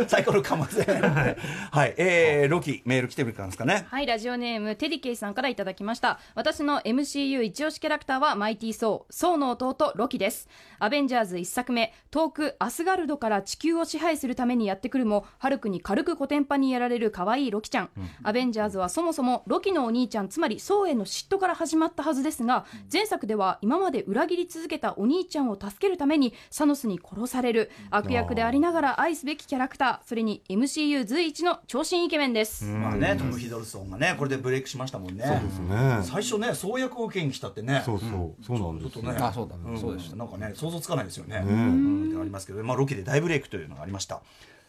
[0.08, 0.82] サイコロかませ。
[0.84, 3.86] はい、えー、ロキ、メール来てみたんですかね？
[3.90, 6.20] はい、ラジオネーム、テディケイさんからいただきました。
[6.34, 10.48] 私の MCU 一押しキャラクターはマイティー・ソー、ソーの弟、ロキです。
[10.78, 17.90] アベンジャーズ一作目、遠くアスガルドから地球を支配するためにやってくるも、ハルクに軽くコテンパンにやられる可愛いロキちゃん。
[18.22, 32.64] アベンジャーズはそもそもロキのお兄ちゃん、つまりソーへの嫉妬から始まったはずですが、前作では今まで裏切り続けたお兄ちゃんを助けるためにサノスに殺される悪役でありながら愛すべきキャラクター、それに MCU 随一の長身イケメンです。
[32.64, 35.24] まあね、トム・ヒドルソンがね、これでブレイクしましたもんね。
[35.24, 36.00] そうですね。
[36.02, 37.82] 最初ね、創薬を受けに来たってね。
[37.84, 38.44] そうそう。
[38.44, 39.02] そうなんですよ。
[39.02, 39.26] ちょっとね。
[39.26, 39.54] あそうだ。
[39.80, 40.16] そうでした。
[40.16, 41.42] なんかね、想像つかないですよね。
[41.46, 44.20] うん、ってありますけど、まあロキで大ブレイクというのがありました。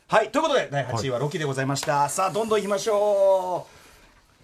[0.08, 2.08] はい、ということで、第8位はロキでございました。
[2.10, 3.68] さあ、どんどんいきましょ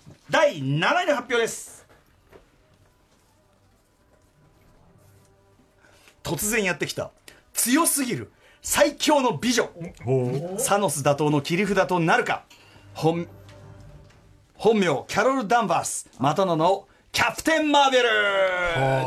[0.10, 0.12] う。
[0.30, 1.86] 第7位の発表です。
[6.24, 7.12] 突然やってきた。
[7.54, 8.32] 強すぎる。
[8.62, 9.70] 最強の美女。
[10.58, 12.46] サノス打倒の切り札となるか。
[12.94, 13.28] 本
[14.64, 16.10] 本名キャロル・ダンバース。
[16.20, 18.04] またの名をキャプテン・マーベル。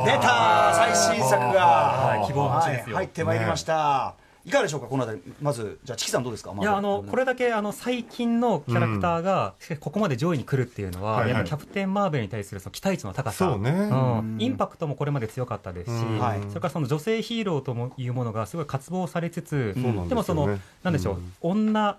[0.05, 0.75] 出た。
[0.75, 2.47] 最新作が、はい希望
[2.95, 4.87] 入ってまいりました、いかがでしょうか？
[4.87, 5.23] このあたり。
[5.40, 6.53] まずじゃあチキさんどうですか？
[6.61, 13.49] いやあのこれだけあの最近のキャラクターがここまで上位に来るっていうのは、キャプテン・マーベルに対するその期待値の高さ。
[13.51, 13.71] そうね。
[13.71, 14.37] ん。
[14.38, 16.05] インパクトもこれまで強かったですし、
[16.51, 19.81] それからその女性ヒーローともいうものがすごい渇望されつつ、で
[20.14, 21.97] もそのなんでしょう、うん女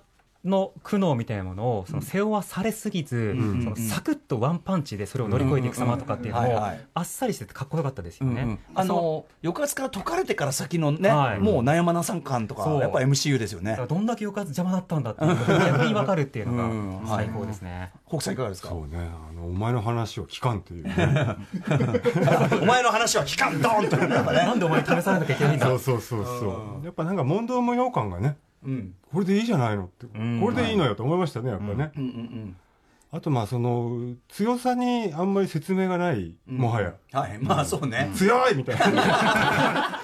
[0.48, 3.62] の苦悩みたいなものをその背負わされすぎず、ん。
[3.64, 8.42] そのサクッとワンパンチでそれを乗り越えていく様とかっていうのもあっさりしててかっこよかったですよね。
[8.42, 8.60] うんうん。
[8.76, 11.40] あの抑圧から解かれてから先のね、はい。
[11.40, 13.72] もう悩まなさん感とかやっぱ MCU ですよね。
[13.72, 16.92] だからどんだけ抑圧邪魔だったんだっていうのが 逆に分かるっていううん。
[16.92, 17.92] のが最高ですね。
[18.08, 18.70] 北さんいかがですか？
[18.70, 18.98] そうね。
[18.98, 20.84] あのお前の話を聞かんっていう。
[20.84, 20.96] ね
[22.62, 23.98] お前の話は聞かんドンと。
[23.98, 25.66] ねやっぱねなんでお前に試されなきゃいけないんだ？
[25.68, 26.86] そうそうそうそう。
[26.86, 28.94] やっぱなんか問答無用感がねうん。
[29.12, 30.06] これでいいじゃないのって。
[30.20, 30.40] ん。
[30.42, 31.92] これでいいのよと思いましたねやっぱね。
[33.10, 36.94] あとまあその強さにあんまり説明がない、もはや。
[37.14, 37.40] はい。
[37.40, 40.02] まあそうね、強いみたいな。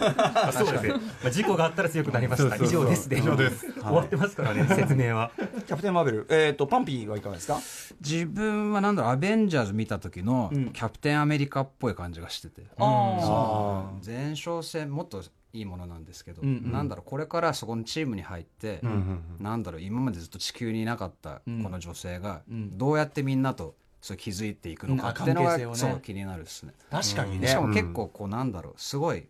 [0.00, 2.56] あそうですね、まあ、事故があったら強くなりました。
[2.56, 3.70] 以上ですで以上です。
[3.74, 5.30] 終わってますからね説明は。
[5.36, 6.26] キャプテンマーベル。
[6.30, 7.58] えっ、とパンピーはいかがですか？
[8.00, 10.70] 自分はなんだろうアベンジャーズ見た時のん。
[10.72, 16.72] キャプテンアメリカっぽい感じがしてて、あ前哨戦もっといいものなんですけど、うんうん。
[16.72, 21.62] なんだろうこれからそこのチームに入って、うんうんなんだろう今までずっと地球にいなかったうん。
[21.62, 22.76] この女性がうん。
[22.76, 25.76] どうやってみんなとそう気づいていくのかっていうのが、関係性をね。
[25.76, 26.72] そう気になるですね。
[26.90, 27.48] 確かにね。
[27.48, 29.26] しかも結構こうなんだろうすごい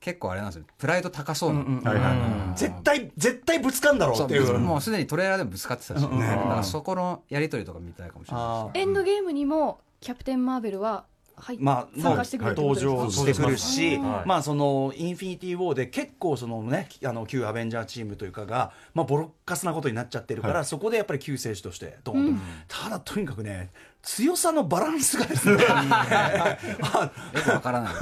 [0.00, 0.64] 結構あれなんですよ。
[0.78, 4.54] プライド高そうな、絶対絶対ぶつかんだろうそっていう。
[4.54, 11.04] うもうすでにトレーラーでもぶつかってたし、うんうんだからそこのやり取りとか見たいかもしれないエンドゲームにもキャプテン・マーベルは
[11.58, 14.28] まあ、参加してくるってこ登場してくるし、はい。
[14.28, 20.64] まあそのインフィニティ・ウォーで結構そのねあの旧アベンジャーチームというかが、まあ、ボロッカスなことになっちゃってるから、はい。
[20.64, 23.70] そこでやっぱり救世主としてドーンと、ただとにかくね
[24.02, 25.64] 強さのバランスがですね。
[25.68, 27.92] あよくわからない。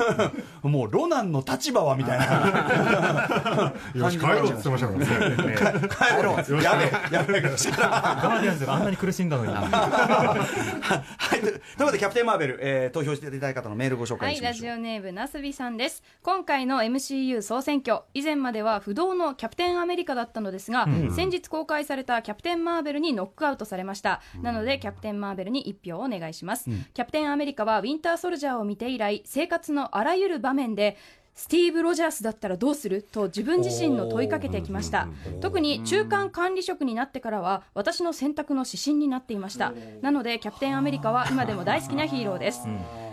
[0.69, 3.73] もうロナンの立場はみたいな。
[3.95, 5.89] よし帰ろうって言ってましたからね。
[5.89, 6.63] 帰ろう。
[6.63, 9.53] やべえやべえガーディアンズがあんなに苦しんだのに。
[9.57, 14.69] はい、ということで、キャプテン・マーベル、えー投票していただいた方のメールご紹はい、介しましょう。
[14.69, 16.03] ラジオネームなすびさんです。
[16.23, 24.21] 今回の MCU 総選挙、以前までは不動のキャプテンアメリカだったのですが、先日公開されたキャプテンマーベルにノックアウトされました。
[24.43, 26.69] なので、キャプテンマーベルに1票をお願いします。
[26.95, 30.97] キャプテンアメリカはウィンターソルジャーを見て以来、生活のあらゆる場面で、
[31.37, 35.07] スティーブ・ロジャースだったらどうすると自分自身の問いかけてきました。
[35.43, 39.75] 特に中間管理職になってからは私の選択の指針になっていました。
[40.01, 42.67] なのでキャプテンアメリカは今でも大好きなヒーローです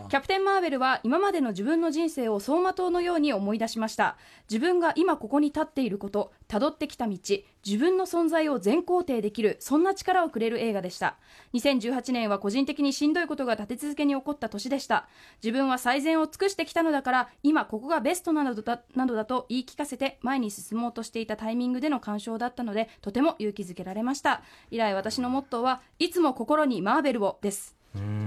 [0.10, 4.18] キャプテン・マーベルは今までの自分の人生を走馬灯のように思い出しました。
[4.50, 7.18] 自分が今ここに立っていること辿ってきた道
[7.66, 11.18] 自分の存在を全肯定できるそんな力をくれる映画でした。
[11.54, 15.08] 2018年は個人的にしんどいことが立て続けに起こった年でした。
[15.44, 24.42] 自分は最善を尽くしてきたのだから今ここがベストなのだなどだと言い聞かせて前に進もうとしていたタイミングでの鑑賞だったのでとても勇気づけられました。
[24.72, 27.83] 以来私のモットーはいつも心にマーベルをです。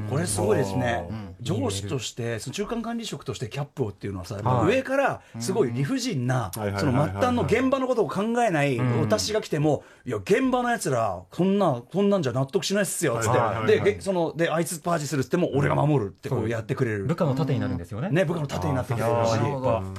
[0.08, 1.08] これすごいですね、
[1.40, 4.76] 上司として、その中間管理職としてキャップをっていうのはさ、はい。
[4.76, 17.04] 上からすごい理不尽な、その末端の現場のことを考えない私が来ても、いや、現場のやつら、こんな、こんなんじゃ納得しないっすよ、つって、で、えその、で、あいつパージするっつっても、俺が守るってこうやってくれる。
[17.04, 17.16] 部。
[17.16, 18.10] 下の盾になるんですよね。
[18.10, 19.38] ね、部下の盾になってきてるし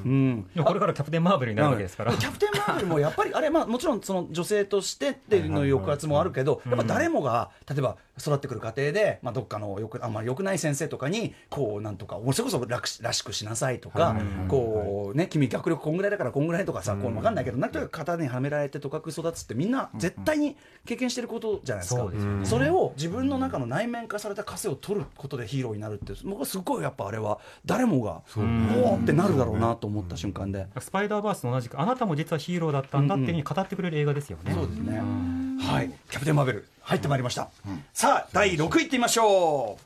[0.06, 2.14] うん、でもこれからキャプテンマーベルになるわけですから。
[2.14, 14.16] キャプテン・マーベルもやっぱりあれ、まあ、もちろんその女性としてっていうの抑圧もあるけど、やっぱ誰もが例えば育ってくる過程で、まあ、どっかのよくあんまり良くない先生とかにこうなんとかそれこそらしらしくしなさいとか、
[14.48, 22.10] こうね、君学力こんぐらいだからこんぐらいとかさ、こう分かんないけどなんとなく型にはめられてとかく育つってみんな絶対に経験してることじゃないですか、
[22.44, 30.68] それを自分の中の内面化された枷を取ることでヒーローになるって僕はすごいやっぱあれは誰もがおーってなるだろうなと思った瞬間で。
[30.80, 35.47] スパイダーバースと同じくあなたも実はヒーローだったんだっていうふうに語ってくれる映画ですよね、そうですね。
[35.60, 37.50] はい、キャプテンマーベル入ってまいりました。
[37.94, 39.84] さあ第6位いってみましょう。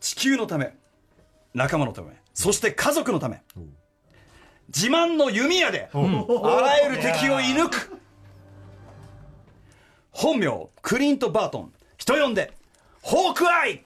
[0.00, 0.74] 地球のため、
[1.54, 3.42] 仲間のため、そして家族のため。
[4.68, 7.98] 自慢の弓矢であらゆる敵を射抜く。
[10.10, 12.52] 本名クリント・バートン、人呼んで
[13.02, 13.84] ホークアイ。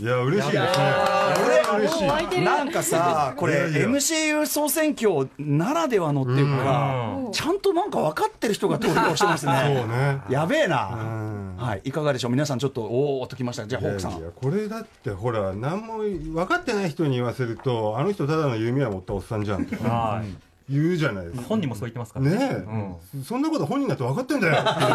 [0.00, 0.94] いや嬉しいですね。
[1.36, 2.08] これ嬉しい。
[2.08, 9.84] 湧いてるなんかさ、これ MCU 総選挙ならではのっていうかう、ちゃんとなんか分かってる人が投票してますそうね。
[9.86, 10.86] ねやべえうな。
[10.96, 11.56] ん。
[11.58, 12.30] はい、いかがでしょう？
[12.30, 13.66] 皆さんちょっとおーっときました。
[13.66, 14.12] じゃあ、ホークさん。
[14.34, 20.26] これだってほら何も分かってない人に言わせるとあの人ただの弓矢持ったおっさんじゃんとかはい。
[20.72, 21.42] 言うじゃないですか。
[21.48, 22.38] 本人もそう言ってますからね。
[22.40, 24.90] え、そんなこと本人だって分かってんだよっていう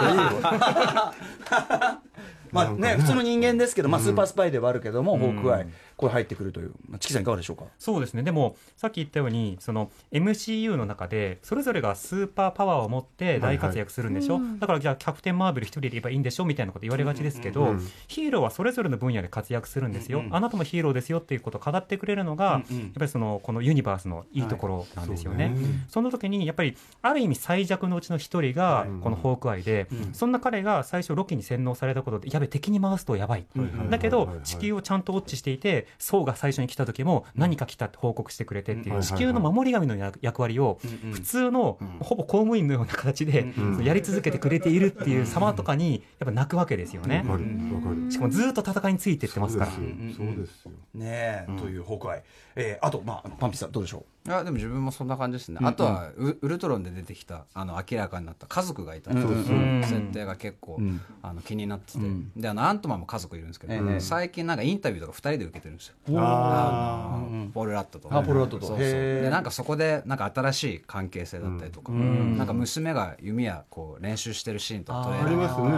[2.51, 6.71] まあね、普通の人間ですけど、まあスーパースパイではあるけども、ホークアイ、これ入ってくるという。
[6.88, 7.65] まあチキさんいかがでしょうか？
[7.79, 8.23] そうですね。
[8.23, 16.45] でもさっき言ったようにその MCU の中でそれぞれがスーパーパワーを持って大活躍するんでしょ、だからじゃあキャプテン・マーベル一人でいればいいんでしょ？
[16.45, 17.89] みたいなこと言われがちですけど、うん。
[18.08, 22.81] ヒーローはそれぞれの分野で活躍するんですよ、あなたもヒーローですよっていうことを語ってくれるのが、うんうん。
[22.84, 25.51] やっぱりそのこのユニバースのいいところなんですよね。
[25.55, 25.69] そうね。
[25.89, 33.45] その時にやっぱりある意味最弱のうちの一人がこのホークアイで、そんな彼が最初ロキに洗脳されたことでやべ敵に回すとやばい、
[33.89, 40.79] だけど地球をちゃんとウォッチしていてソウが最初に来た時も何か来たって報告してくれてっていう地球の守り神の役役割を
[41.12, 43.53] 普通のほぼ公務員のような形で
[43.84, 47.23] やり続けてくれているっていう様とかにやっぱ泣くわけですよね。
[47.25, 47.31] 分。
[47.31, 48.12] かる分かる。
[48.12, 49.71] しかもずっと戦いについてってますから。
[49.71, 50.13] そうですよ。
[50.17, 50.71] そうですよ。
[50.93, 52.23] ねえ、というホークアイ。
[52.55, 54.05] えーあと、まあ、パンピさんどうでしょう？
[54.27, 60.79] いやでも自分もそんな感じですね、あとはウウルトロンで出てきたあの明らかになった家族がいたっていう設定が結構、
[61.21, 61.99] あの気になってて、
[62.35, 65.95] であのアントマンも家族いるんですけど、ええ最近なんかインタビューとか2人で受けてるんですよ。
[66.19, 68.65] ああのポール・ラットとあポールラットと。
[68.65, 68.85] そうそう。
[68.85, 75.67] でなんかそこでなんか新しい関係性だったりとか、なんか娘が弓矢こう練習してるシーンとかトレーラーありますね。
[75.69, 75.77] な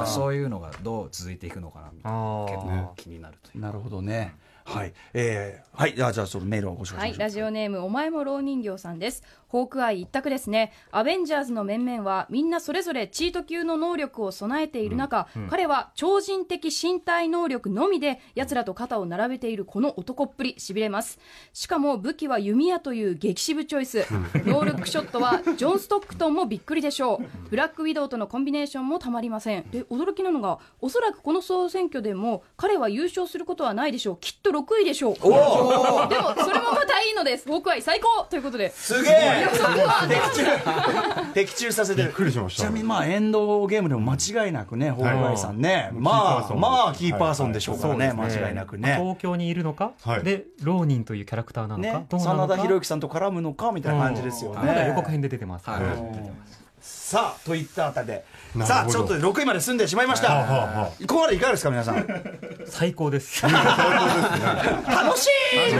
[0.00, 2.44] かそういうのがどう続いていくのかなみたいな。
[2.44, 3.60] 結構気になるという。
[3.62, 4.92] なるほどねはい。
[5.14, 5.94] えー、はい。
[5.94, 9.22] じゃあじゃそのメールをご紹介しましょうはい、ラジオネームお前も老人形さんです。
[9.52, 10.72] ホークアイ一択ですね。
[10.90, 21.18] アベンジャーズの面々はみんなそれぞれチート級の能力を備えている中、彼は超人的身体能力のみで奴らと肩を並べているこの男っぷり痺れます。
[21.52, 24.06] しかも武器は弓矢という激渋チョイス。
[24.46, 27.48] ノールックショットはジョン・ストックトンもびっくりでしょう。
[27.50, 29.70] ブラックウィドウとのコンビネーションもたまりません。
[29.70, 34.16] で、驚きなのが、おそらくこの総選挙でも彼は優勝することはないでしょう。
[34.18, 35.14] きっと6位でしょう。
[35.16, 35.28] でも、
[36.38, 37.46] それもまたいいのです。
[37.46, 38.70] ホークアイ最高ということで。
[38.70, 42.12] すげえ的中的中させてる。
[42.48, 44.14] ちなみにまあエンドゲームでも間
[44.46, 48.96] 違いなくねホークアイさんね、はいまあまあキーパーソンでしょうからね、間違いなくね。
[49.00, 50.24] 東京にいるのか、はい。
[50.24, 52.06] で浪人というキャラクターなのか、ね。
[52.08, 55.82] どうなのか真田広之さんと絡むのかみたいな感じですよね、まだ予告編で出てます、はい
[57.12, 58.24] さあといったあたりで。
[58.64, 62.06] さあちょっと6位まで進んでしまいました、ここまでいかがですか皆さん？
[62.66, 63.42] 最高です。
[63.42, 63.52] 楽
[65.18, 65.72] しい！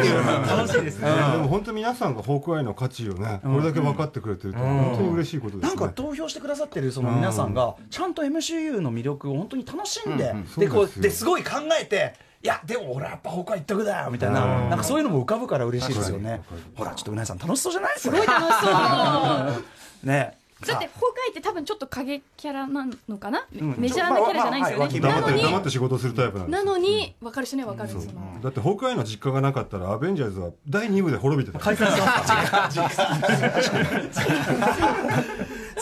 [0.48, 1.10] 楽しいですね。
[1.10, 5.74] でも本当皆さんがホークアイの価値をね、これだけ分かってくれてると本当に嬉しいことですね。
[5.80, 11.00] なんか投票してくださってるその皆さんがちゃんと MCU の魅力を本当に楽しんで、でこそうですよ。
[11.00, 14.46] うですごい考えていやでも俺やっぱ他一択だよみたいな。
[14.68, 16.42] なんかそういうのも浮かぶから嬉しいですよね。
[16.74, 17.94] ほらちょっとうなぎさん楽しそうじゃない？
[17.94, 19.64] ですかすごい楽しそう。
[20.08, 25.00] ねだって、ホークアイって多分ちょっと影キャラなのかな、メジャーなキャラじゃないんですよね。
[25.00, 27.90] まあまあはいなの黙って黙っに、て仕事するタイプなんですなのに、分かる人には分かる。
[27.90, 28.04] その
[28.42, 31.62] だってホークアイの実家がなかったらアベンジャーズは第2部で滅びてた。
[31.62, 32.96] 解散します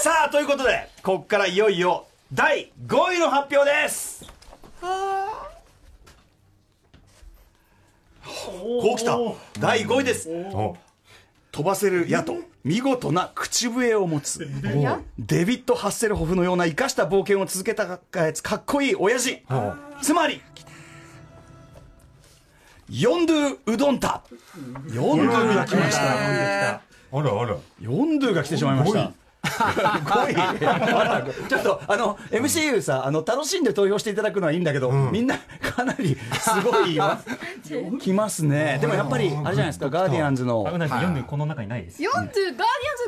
[0.02, 4.24] さあということでここからいよいよ第5位の発表です
[5.02, 5.08] こ
[8.94, 9.18] うきた
[9.58, 10.76] 第5位ですお
[11.52, 14.46] 飛ばせる矢と見事な口笛を持つ
[14.76, 19.42] 矢デビッド・ハッセルホフのような生かした冒険を続けたかやつかっこいい親父。
[20.02, 20.42] つまり
[22.90, 24.22] ヨンドゥ・ウドンタ
[24.92, 26.82] ヨンドゥが来ました。
[27.12, 27.56] あらあら。
[27.80, 28.98] ヨンドゥが来てしまいました。
[28.98, 29.12] 5位
[31.48, 37.18] ちょっとあの MCU さあの楽しんで投票していただくのはいいんだけど、みんなかなりすごいよ
[38.00, 38.78] 来ますね。
[38.80, 40.64] でもやっぱりあれじゃないですかガーディアンズの。
[40.66, 42.60] あうなぎさん読んでこの中にないですヨンドゥ、ガーディアン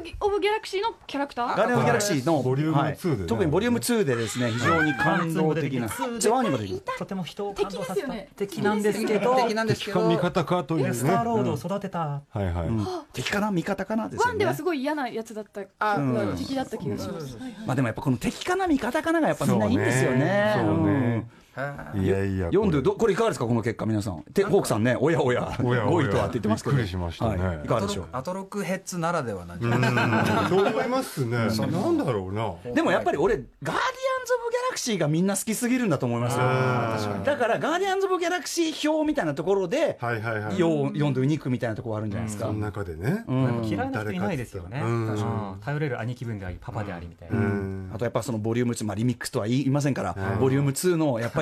[0.05, 1.57] ズ・オブ・ギャラクシーのキャラクター？
[1.57, 3.29] ガーディアンズ・ギャラクシーの、ボリュームはい2でね。
[3.29, 5.88] 特にボリューム2でですね非常に感動的な。
[5.88, 8.07] とても人を感動させた。
[8.07, 8.29] 敵ですよね。
[8.37, 9.37] 敵なんですけど。
[9.37, 10.09] 敵なんですけど。
[10.09, 10.95] 敵か味方かというね。
[10.95, 12.68] スターロードを育てた、はいはい。
[13.12, 13.51] 敵かな？
[13.51, 14.09] 味方かな？
[14.09, 14.29] ですよね。
[14.31, 15.61] ワンではすごい嫌なやつだった、
[16.37, 17.39] 敵だった気がします。
[17.67, 21.25] まあでもやっぱこの敵かな味方かながやっぱみんないいんですよね
[21.95, 22.07] い。
[22.07, 22.47] やいや。
[22.47, 24.23] 読んでどこれいかがですかこの結果皆さん。
[24.33, 25.57] てホークさんねおやおや。
[25.62, 26.09] おやおや。
[26.09, 27.45] 5位とはって言ってますけどびっくりしましたね。
[27.45, 31.37] はい、いかがでしょうアトロクヘッズならではなんじゃないそう思いますね。
[31.73, 32.55] なんだろうな。
[32.73, 33.77] でもやっぱり俺ガーディアン
[34.27, 37.15] ズ・オブ・ギャラクシーがみんな好きすぎるんだと思いますよ。
[37.25, 40.55] だからガーディアンズ・オブ・ギャラクシー票みたいなところではいはいはい。
[40.55, 42.47] ヨンドゥに行くみたいなところあるんじゃないですか。
[42.47, 43.25] その中でね。
[43.29, 43.62] うん。
[43.65, 44.83] 嫌いな人いないですよね、
[45.65, 47.91] 頼れる兄貴分でありパパでありみたいな、うん。
[47.95, 51.41] あとやっぱそのボリューム2、まあ、リミックスとは言いませんから、ボリューム2のやっぱ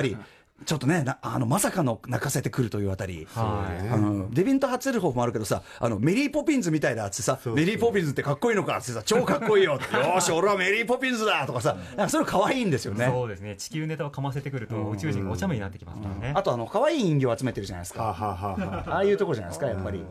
[0.65, 3.27] ちょっとね、なあのまさかの泣かせてくるというあたり。
[3.33, 13.07] はいあのデビッド・ハッセルホフもあるけどさあのメリー・ポピンズみたいだってさメリー・ポピンズってかっこいいのかってさ超かっこいいよって よーし俺はメリー・ポピンズだとかさなんかそれ可愛いんですよね。
[13.07, 13.55] そうですね。
[13.55, 18.03] 地球ネタをかませてくると宇宙人がお茶目になってきますからね、あとあの可愛い人形を集めてるじゃないですか。
[18.03, 20.03] はあはあいうとこじゃないですかやっぱり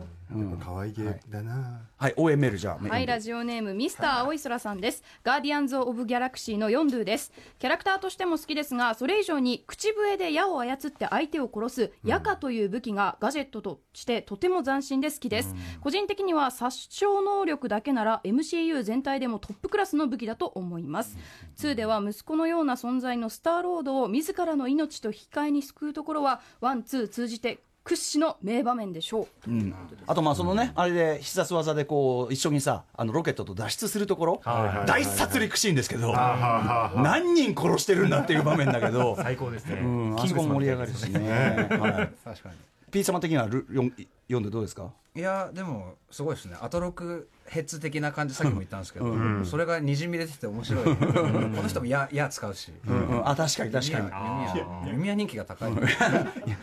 [0.59, 1.81] 可愛げだな。
[1.97, 5.03] はい応援メールじゃあはい、ラジオネームミスター青い空さんです。
[5.23, 7.31] ガーディアンズ・オブ・ギャラクシーのヨンドゥです。
[7.59, 15.53] キャラクターとしても好きですが、それ以上に口笛で矢を操って相手を殺す矢化という武器がガジェットとしてとても斬新で好きです。
[15.81, 21.17] 個人的には殺傷能力だけなら MCU 全体でもトップクラスの武器だと思います。
[21.57, 29.27] 2では息子のような存在のスターロードを自らの命と引き換えに救うところは、 one、two 通じて屈指の名場面でしょう。
[30.05, 34.41] あとまあそのね、あれで必殺技でこう一緒にさあのロケットと脱出するところ、
[34.85, 41.29] 大殺戮シーンですけど、何人殺してるんだっていう場面だけど、 最高ですね、うん、あそこも盛り上がるしね。
[41.29, 42.55] はい、 確かに。
[42.91, 43.89] P 様的にはルヨン
[44.27, 44.91] ヨンドゥどうですか？
[45.15, 46.55] いやでもすごいですね。
[46.61, 50.91] アトロクヘッズ的な感じさっきも言ったんですけど、それがにじみ出てて面白い、こ
[51.61, 53.07] の人も矢矢使うし、うん。
[53.09, 53.99] うん、あ確かに確か
[54.85, 54.89] に。
[54.89, 55.73] 弓矢人気が高い。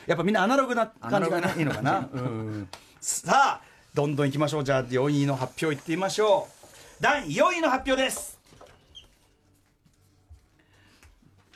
[0.06, 2.08] やっぱみんなアナログな感じがねいいのかな。
[2.10, 2.68] うん、
[3.02, 3.60] さあ
[3.92, 4.64] どんどんいきましょう。
[4.64, 7.02] じゃあ4位の発表いってみましょう。
[7.02, 8.38] 第4位の発表です。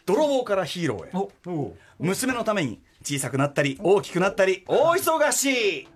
[0.04, 1.10] 泥棒からヒーローへ。
[1.46, 1.74] お。
[1.98, 5.46] 娘のために小さくなったり大きくなったり大忙し。
[5.78, 5.88] い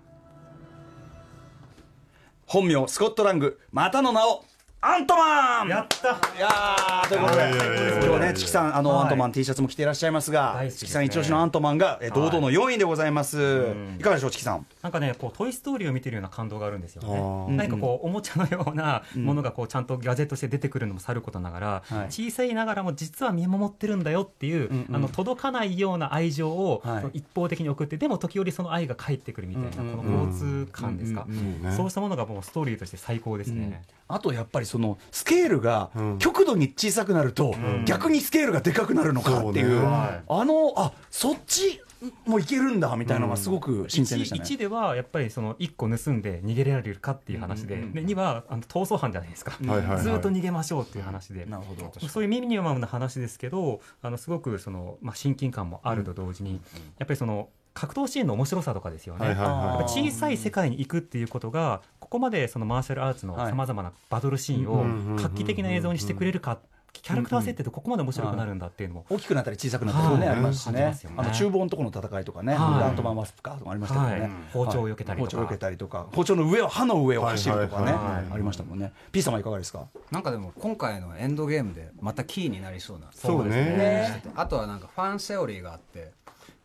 [2.47, 4.45] 本名スコットラングまたの名を。
[4.89, 5.67] アントマン。
[5.67, 6.07] やった。
[6.07, 9.03] いやーということで、今日ね、チキさん、あの、はい。
[9.03, 13.75] アントマン T シャツも着ていらっしゃいますが、チキさん一押しのアントマンが、え堂々の4位でございます。
[13.99, 14.65] いかがでしょう、チキさん？
[14.81, 22.05] なんかねこう「トイ・ストーリー」を見てるような感動があるんですよあねー何かこうおもちゃのようなものがこうちゃんとガジェットして出てくるのもさることながら、はい。
[22.09, 36.17] 小さいながらも実は見守ってるんだよっていう、あの届かないような愛情を一方的に送ってでも時折その愛が返ってくるみたいな、この交通感ですか、ねそうしたものがもうストーリーとして最高ですね、あとやっぱりそのスケールがうん。
[36.19, 41.81] 極度に小さくなると、逆にスケールがでかくなるのかっていう、そうねあのあそっち
[42.25, 44.41] もいけるんだみたいなのがすごく新鮮でしたね。
[44.43, 50.01] 1, ではやっぱりその1個盗んで逃げられるかっていう話で,、で2はあの逃走犯じゃないですか、はいはいはい。
[50.01, 51.91] ずっと逃げましょうっていう話で、なるほど。
[52.07, 56.61] そういうミニマムな話ですけどあのすごくその、まあ、親近感もあると同時に、
[56.99, 59.65] やっぱりその格闘シーンの面白さとかですよね、はいはいはい。
[59.67, 63.49] やっぱ小さい世界に行くっていうことがここまでそのマーシャルアーツのはい。
[63.49, 66.59] さまざまなバトルシーンを画期的な映像にしてくれるか
[66.93, 70.35] キャラクター設定ってここまで面白くなるんだっていうのも、大きくなったり小さくなったりもね、はい。
[70.37, 70.97] ありますしね。
[71.15, 72.83] あの厨房のところの戦いとかね、はい。
[72.85, 74.31] アントマン・ワスプかとかありましたけどね、はい。
[74.51, 76.07] 包丁を避けたりとか包丁を避けたりとか。
[76.11, 77.93] 包丁の上を刃の上を走るとかね、はい。
[77.93, 78.13] はい。
[78.15, 78.93] はいありましたもんね。
[79.11, 79.85] P 様いかがですか？
[80.09, 84.23] なんかでも今回のエンドゲームでまたキーになりそうなそうね。
[84.35, 86.13] あとはなんかファンセオリーがあって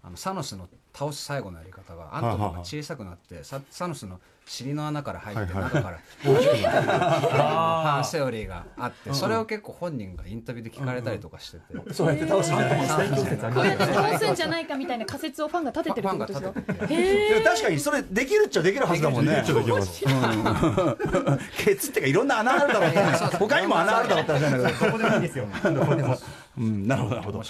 [0.02, 6.82] あのサノスの倒す最後のやり方がアントマンが小さくなってササノスの尻の穴から入って中から大きくなる。
[6.82, 11.94] ファンセオリーがあってそれを結構本人がインタビューで聞かれたりとかしてて。
[11.94, 12.78] そうやって倒すんじゃない。
[13.54, 16.52] こうやって倒すんじゃないかみたいな仮説をファンが立ててるってことですよ。
[17.44, 19.44] 確かにそれできるっちゃできるはずだもんね。
[21.58, 23.36] ケツっていうかいろんな穴あるだろうって。
[23.36, 24.86] 他にも穴あるだろうって話なんだけど。
[24.86, 25.46] どこでもいいですよ。
[25.62, 26.18] どこでも
[26.58, 27.38] うんなるほどなるほど。
[27.38, 27.48] はい。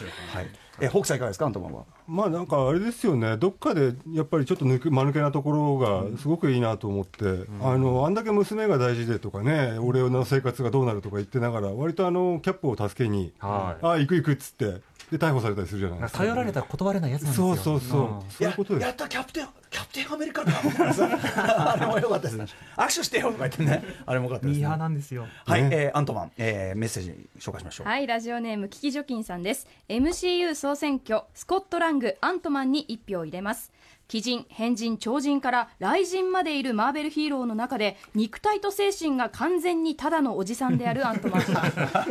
[0.80, 1.84] えホークさんいかがですかアントマンは？
[2.08, 3.36] まあなんかあれですよね。
[3.36, 13.86] どっかでやっぱりちょっと抜け間抜けなところがすごくいいなと思って、あのあんだけ娘が大事でとかね俺の生活がどうなるとか言ってながら割とあのキャップを助けに、はい。
[13.86, 14.80] あ行く行くっつって
[15.12, 16.18] で逮捕されたりするじゃないですか。
[16.20, 17.54] 頼られたら断れないやつなんですよ。
[17.54, 18.82] そうそうそう、そういうことです。
[18.86, 20.52] やったキャプテンキャプテンアメリカだ。
[21.72, 22.46] あれも良かったですね。
[22.76, 23.84] 握手してよとか言ってね。
[24.06, 24.60] あれも良かったですね。
[24.62, 25.26] ミーハーなんですよ。
[25.46, 25.68] はい、ね。
[25.70, 29.66] えーアントマン、えーメッセージ紹介しましょう、はいラジオネームキキジョキンさんです。
[29.90, 33.70] MCU 総選挙スコットラングアントマンに1票入れます
[34.12, 41.42] 鬼人変人超人から雷人までいるマーベルヒーローの中で肉体と精神が完全にただのおじさんであるアントマン。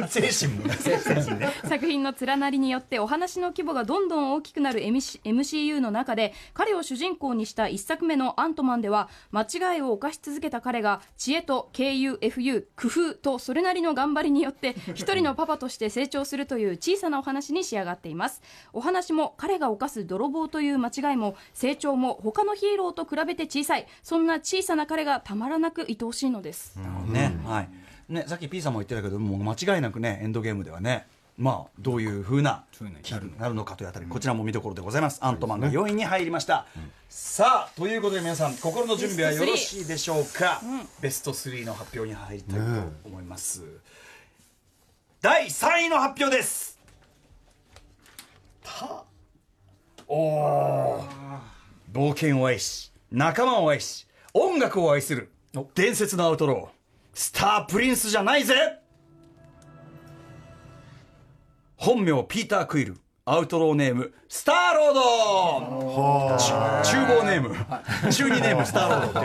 [0.10, 0.54] 精神。
[0.56, 18.42] もね作品の連なりによってお話の規模がどんどん大きくなる MC MCU の中で彼を主人公にした一作目の「アントマン」では間違いを犯し続けた彼が知恵と KUFU 工夫とそれなりの頑張りによって一人のパパとして成長するという小さなお話に仕上がっています。
[18.74, 26.78] お話も彼が犯す泥棒という間違いも成長も他のヒーローと比べて小さいそんな小さな彼がたまらなく愛おしいのです、
[27.08, 27.70] ね、はい。
[28.10, 31.08] ね、さっき P さんも言ってたけど、もう間違いなくね、エンドゲームではね。
[31.38, 35.18] まあ、どういうふうなそういうのになるのかというあたり、こちらも見どころでございます。
[35.24, 36.68] アントマンが4位に入りました。
[37.10, 40.62] さあ、ということで、皆さん、心の準備はよろしいでしょうか？
[41.00, 42.66] ベスト3の発表に入りたいと
[43.06, 43.64] 思います。
[45.22, 46.78] 第3位の発表です。
[48.62, 49.04] た。
[50.08, 51.04] おお。
[51.92, 55.30] 冒険を愛し仲間を愛し音楽を愛する
[55.76, 56.82] 伝説のアウトロー。
[57.14, 58.80] スタープリンスじゃないぜ。
[61.76, 65.02] 本名ピーター・クイルアウトローネームスターロード。
[66.84, 67.56] 厨房ネーム。
[68.12, 69.24] 中二ネームスターロードっ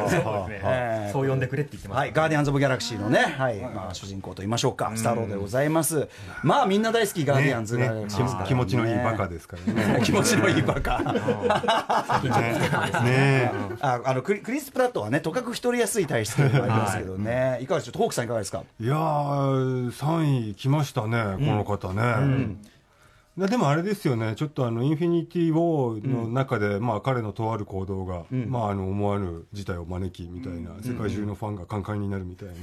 [0.48, 1.12] ていう。
[1.12, 3.58] そう呼んでくれって言ってますはい、ガーディアンズ・オブ・ギャラクシーのね、はい。
[3.60, 6.08] まあ、主人公と言いましょうか、スターロードでございます。
[6.42, 7.90] まあ、みんな大好き、ガーディアンズ・ね
[8.46, 10.00] 気持ちのいいバカですからね。
[10.04, 10.98] 気持ちのいいバカ。
[13.02, 13.50] ね。
[13.80, 17.66] ああのクリクリス・プラットはね、とかく太りやすい体質でもありますけどね、い。
[17.66, 18.62] かがでしょう、ホークさん、いかがですか？
[18.78, 22.02] いやー3位来ましたねこの方ね、
[23.36, 32.54] ででもあれですよね、ちょっとあのインフィニティ・ウォーの中で、まあ、彼のとある行動が、まあ、あの思わぬ事態を招きみたいな、世界中のファンがカンカンになるみたいな、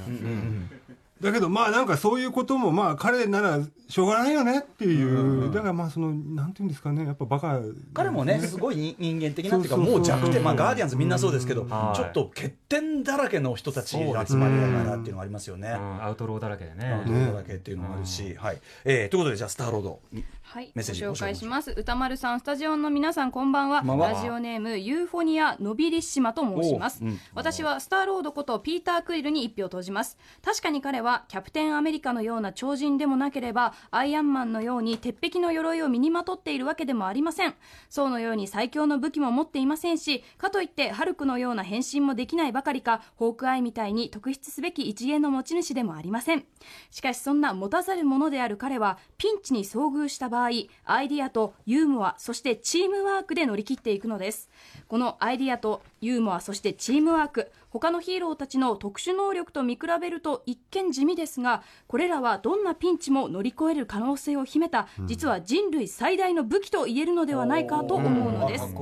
[1.22, 7.60] だけどまあなんかそういうこともまあ彼ならしょうがないよねっていう、だからまあそのなんていうんですかねやっぱバカ
[7.94, 15.70] 彼もね、すごい人人間的なっていうか、もう弱点、まあ、ガーディアンズみんなそうですけど、はいちょっと欠点だらけの人たちの集まりだからっていうのがありますよね。
[15.70, 16.04] うん。
[16.04, 18.60] アウトローだらけでアねウトローだらけっていうのもあるし、はい。
[18.86, 20.00] えーということで、じゃあ、スターロード、
[20.42, 21.72] はい、メッセージご紹介します。
[21.72, 23.80] 歌丸さんスタジオの皆さんこんばんは。
[23.80, 24.10] こんばんは。
[24.14, 27.08] ラジオネームユーフォニアノビリッシマと申します、う。
[27.08, 27.20] ん。
[27.36, 30.18] 私はスターロードことピーター・クイルに一票投じます。
[30.44, 37.54] 確かに彼はキャプテンアメリカのような超人でもなければアイアンマンのように鉄壁の鎧を身にまとっているわけでもありません。
[37.90, 46.46] ソウのように最強の武器も持っていませんしかといってハルクのような変身もできないばかりかホークアイみたいに特筆すべき一芸の持ち主でもありません。
[46.90, 50.50] しかしそんな持たざる者である彼はピンチに遭遇した場合
[50.86, 54.50] アイディアとユーモアそしてチームワークで乗り切っていくのです。
[54.88, 68.76] このアイディアとユーモアそしてチームワーク他のヒーローたちの特殊能力と見比べると一見地味ですがこれらはどんなピンチも乗り越える可能性を秘めた実は人類最大の武器と言えるのではないかと思うのです。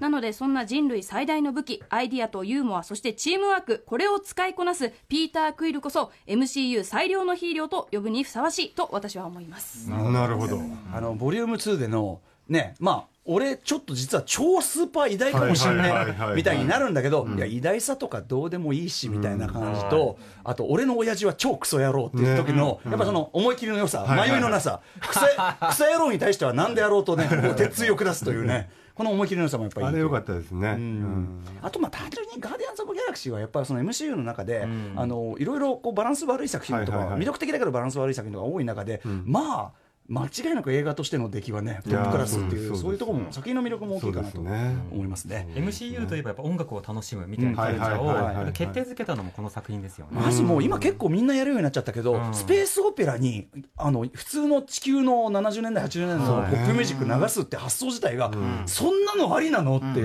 [0.00, 9.90] なのでそんな人類最大の武器アイディアとユーモアそしてチームワークこれを使いこなすピーター・クイルこそ MCU 最良のヒーローと呼ぶにふさわしいと私は思います。
[9.90, 10.58] なるほど。
[10.94, 25.20] あのボリューム2でのねまあ俺ちょっと実は超スーパー偉大かもしれないみたいになるんだけどいや偉大さとかどうでもいいしみたいな感じとあと俺の親父は超クソ野郎っていう時のやっぱその思い切りの良さ迷いのなさクソ
[25.68, 31.40] クソ野郎に対しては何であろうとね 鉄を下すというねこの思い切りの良さもやっぱりあれ良かったですね、うん。
[31.62, 45.48] あとまあ単純に「ガーディアンズ・オブ・ギャラクシー」はやっぱりその MCU の中で、あのいろいろこうバランス悪い作品とか、魅力的だけどバランス悪い作品とか多い中で、まあ間違いなく映画としての出来はねトップクラスっていうそういうところも作品の魅力も大きいかなと思いますね。
[45.54, 50.20] MCU といえばやっぱ音楽を楽しむみたいなカルチャーを決定づけたのもこの作品ですよね。
[50.20, 52.34] マジもう今結構みんなやるようになっちゃったけど、うん。
[52.34, 58.30] スペースオペラにあの普通の地球の70年代80年代のポップミュージック流すって発想自体が、
[58.66, 60.02] そんなのありなのって、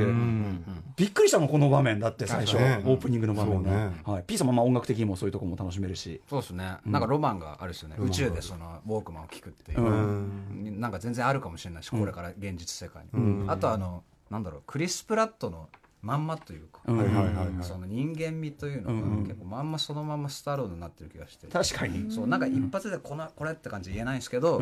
[0.98, 2.92] びっくりしたのこの場面だって最初、確かに。
[2.92, 3.70] オープニングの場面ね。
[3.70, 3.92] ね。
[4.04, 6.20] はい、P さんもまあ音楽的にもそういうところも楽しめるし。
[6.28, 10.80] そうですね、なんかロマンがあるですよね、宇宙でそのウォークマンを聞くっていう、ん。
[10.80, 15.70] なんか全然あるかもしれないし、これから現実世界に、あとあのなんだろうクリス・プラットの
[16.02, 16.98] まんまというか、うん。
[16.98, 17.48] はいはいはいはい。
[17.62, 21.48] その人間味というのが結構まんまそのままスターロードになってる気がして。
[21.48, 24.62] 確かに、そうなんか一発でこのこれって感じ言えないんですけど、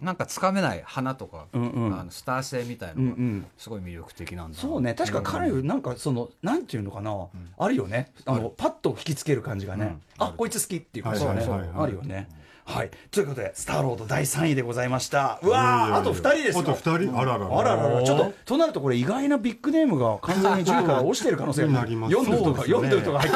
[0.00, 1.98] なんかつかめない花とか、うんうん。
[1.98, 3.46] あのスター性みたいうんうのがん。
[3.58, 4.94] すごい魅力的なんだなそうね。
[4.94, 7.12] 確か彼なんかそのなんていうのかな、
[7.58, 8.12] あるよね。
[8.24, 12.28] あのパッと引きつける感じがね、あこいつ好きっていう感じがね、はいはいはいはいあるよね。
[12.68, 15.40] はい、ということで「スターロード」第3位でございました。
[15.42, 16.60] うわあと2人ですよ。
[16.60, 17.18] あと二人？
[17.18, 17.58] あららら。
[17.58, 18.02] あららら。
[18.02, 23.28] ちょっととなるとこれ意外なビッグネームが完全に10位から落ちてる可能性が なりますヨンドゥルとか、ヨンドゥルとか入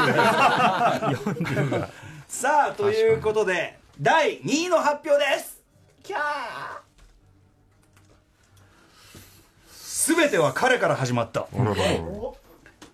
[1.14, 1.85] ってる。
[2.28, 5.62] さあということで第2位の発表です。
[6.03, 6.20] キャー。
[10.18, 11.47] 全ては彼から始まった。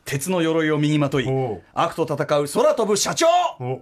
[0.04, 1.28] 鉄の鎧を身にまとい
[1.74, 3.26] 悪と戦う空飛ぶ社長。
[3.58, 3.80] お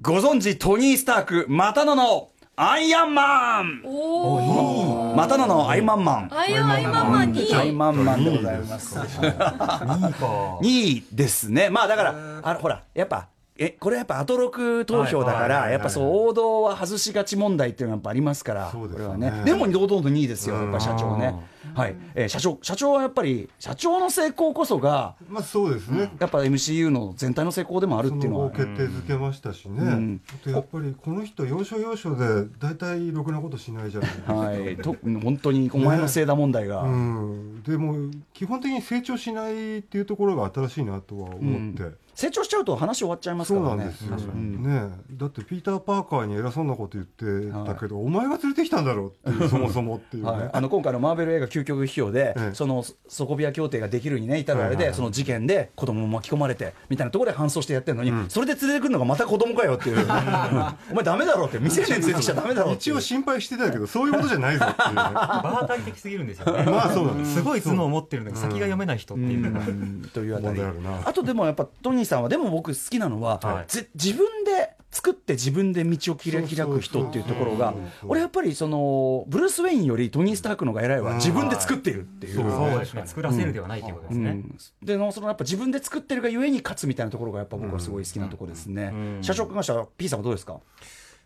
[0.00, 3.82] ご存知トニー・スタークまたののアイアンマン。
[3.86, 6.28] おおまたののアイマンマン。
[6.30, 7.10] アイアンマン。
[7.12, 8.98] マン2アイ位マンマンでございます。
[8.98, 11.70] 2 位ですね。
[11.70, 13.28] まあだからあのほらやっぱ
[13.62, 19.30] えこれやっぱアトロク投票だからやっぱそう王道は外しがち問題っていうのがやっぱありますからそうですよこれはね。
[19.30, 21.34] ねでも堂々と2位ですよやっぱり社長ね。
[21.74, 21.94] はい。
[22.14, 28.50] えー社長社長はやっぱり社長の成功こそがまあそうですね、やっぱ MCU の全体の成功でもあるっそていうのは。
[28.50, 30.20] 決定づけましたしね、ん。
[30.26, 43.84] あとやっぱりこの人要所要所で大体ろくなことしないじゃないですか、はい、と本当にお前のせいだ問題が、うん、でも基本的に成長しないっていうところが新しいなとは思って、成長しちゃうと話終わっちゃいますそうからね。
[43.84, 44.62] なんですよ、うん。
[44.62, 52.54] ねだってピーター・パーカーに偉そうなこと言ってたけど、お前が連れてきたんだろうっていう そもそもっていうね、はい、あの今回のマーベル映画究極批評で、ええ。
[52.54, 54.96] そのソコビア協定ができるにね至るあれで、はいはいはい。
[54.96, 64.94] その事件で子供も巻き込まれてみたいなところで搬送してやってるのに、それで連れてくるのがまた子供かよっていう、う んお前ダメだろうって未成年連れてきちゃダメだろ一応心配してたけどそういうことじゃないぞっていうね。
[64.94, 66.64] バータイ的すぎるんですよね。
[66.64, 67.36] まあそうなんです。
[67.36, 69.66] すごい頭脳を持ってるのに先が読めない人っていうのが。
[69.66, 70.10] うん。
[70.12, 70.60] というあたり。
[71.04, 73.72] あとでもやっぱトニーさんはでも僕好きなのは、はい。
[73.72, 77.74] ぜ自分で作って自分で道を切り開く人っていうところが
[78.08, 81.14] 俺やっぱりそのブルース・ウェインよりトニー・スタークの方が偉いわ。
[81.14, 82.34] 自分で作っているっていう。
[82.34, 83.02] そうですね。
[83.06, 84.30] 作らせるではないということですね。
[84.30, 84.58] うん。
[84.82, 88.92] でのそのやっぱ自分で作ってるがゆえに勝つみたいなところがやっぱ僕はすごい好きなところですね、
[89.22, 90.58] 社長関したら P さんはどうですか？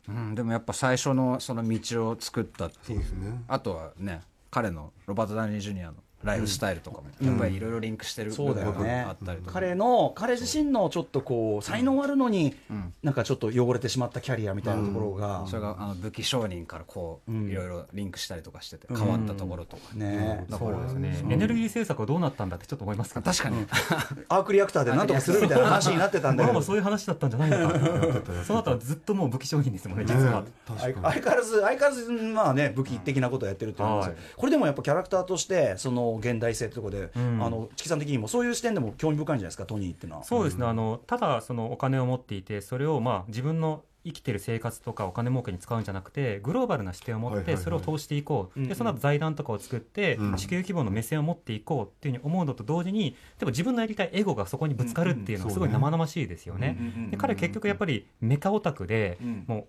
[0.06, 2.98] うん、でもやっぱ最初のその道を作ったっていう。
[3.00, 3.42] ね。
[3.48, 4.20] あとはね
[4.50, 12.54] 彼のロバート・ダニー・ジュニアのライフスタイルとかもやっぱりいろいろリンクしてるそうだよ部分ねがあったりとか、彼の彼自身のちょっとこう才能あるのに、
[13.02, 17.44] なんかちょっと汚れてしまったキャリアみたいなところが、それがあの武器商人からこううん。
[17.50, 20.46] いろいろリンクしたりとかしてて変わったところとか、ね。
[20.50, 23.66] そうですね、エネルギー政策はどうなったんだってちょっと思いますけど確かに、
[24.28, 26.48] アークリアクターでなんとかするみたいな話になってたんだけど。
[26.48, 27.78] まあまあそういう話だったんじゃないのか。
[27.78, 30.44] な その後はずっともう武器商品ですもんね実は、
[30.78, 34.16] 相相変わらず相変わらずまあね武器的なことをやってるっていうのは、はい。
[34.36, 37.42] これでもやっぱキャラクターとしてその現代性ってところで、ん。
[37.42, 39.66] あのチキさん的にもそういう視点でも興味深いんじゃないですか？
[39.66, 40.24] トニーっていうのは。
[40.24, 50.36] そうですね、あのただそのお金を持っていてそれをまあ自分の生きてる生活とかお金儲けに使うんじゃなくてグローバルな視点を持ってそれを投していこう、うんでその後財団とかを作ってうん。
[50.36, 57.08] 地球規模の目線を持っていこうっていうふうに思うのと同時にでも自分のやりたいエゴがそこにぶつかるっていうのがすごい生々しいですよね。
[57.10, 59.44] で彼結局やっぱりメカオタクでうん。
[59.46, 59.64] もう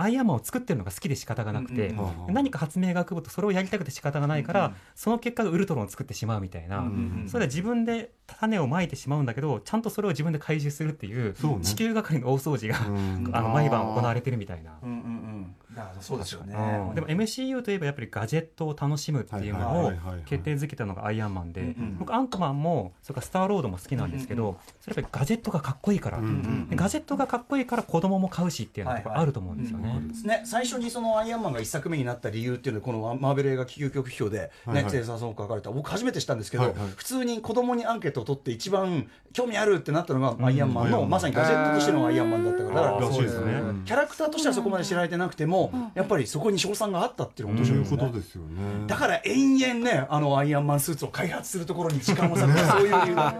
[0.00, 1.94] アイアンマンを作ってるのが好きで仕方がなくて、
[2.28, 13.30] 何か発明が浮かぶとそれをやりたくて仕方がないから、その結果がウルトロンを作ってしまうみたいな、んそれは自分で種をまいてしまうんだけどちゃんとそれを自分で回収するっていう地球係の大掃除が、うん。
[13.32, 14.78] あの毎晩行われてるみたいな。
[14.82, 15.54] うんうんうん
[16.00, 16.54] そうですよね。
[16.88, 16.94] うん。
[16.94, 30.00] でも MCU といえばやっぱりガジェットを楽しむっていうのをはいはいはいはい決定づけたのがアイアンマンで、ん僕アントマンもそれからスターロードも好きなんですけど、それやっぱりガジェットがかっこいいから、んでガジェットがかっこいいから子供も買うしっていうのがあると思うんですよね。
[30.24, 34.92] ね、最初にそのアイアンマンが一作目になった理由っていうのはこのマーベル映画究極批評で、ねはいはい。
[34.92, 35.70] テレサーさんが書かれた。
[35.70, 36.88] 僕初めて知ったんですけど、はいはい。
[36.96, 43.52] 普通に子供にアンケートを取って一番興味あるってなったのがアイアンマンの、うんまさにガジェットとしてのアイアンマンだったからだかららしいですね。
[43.52, 43.84] うん。
[43.84, 45.59] キャラクターとしてはそこまで知られてなくても、
[45.94, 48.06] やっぱりそこに賞賛があったっていうのが面そういう白いね。
[48.06, 48.86] ことですよね。
[48.86, 53.34] だから延々ねあのアイアンマンスーツを開発するところに時間を割くそういう理由が。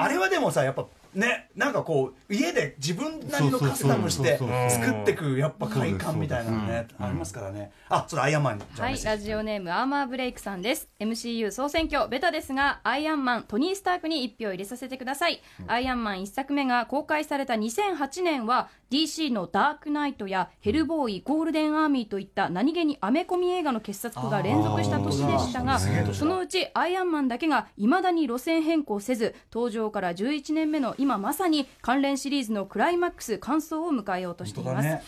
[0.00, 7.70] あれはでもさやっぱねなんかこう家で自分なりのカスタムして作ってくやっぱ快感みたいなのねありますからね。
[7.88, 10.88] あそうだアイアンマンじゃあはい、ラジオネームアーマーブレイクさんです。
[10.98, 12.08] MCU 総選挙。
[12.08, 35.02] ベタですがアイアンマントニー・スタークに1票入れさせてください、アイアンマン1作目が公開された2008年は DC のダークナイトやヘルボーイゴールデンアーミーといった何気にアメコミ映画の傑作が連続した年でしたがそのうちアイアンマンだけがいまだに路線変更せず登場から11年目の今まさに関連シリーズのクライマックス完走を迎えようとしています、ね。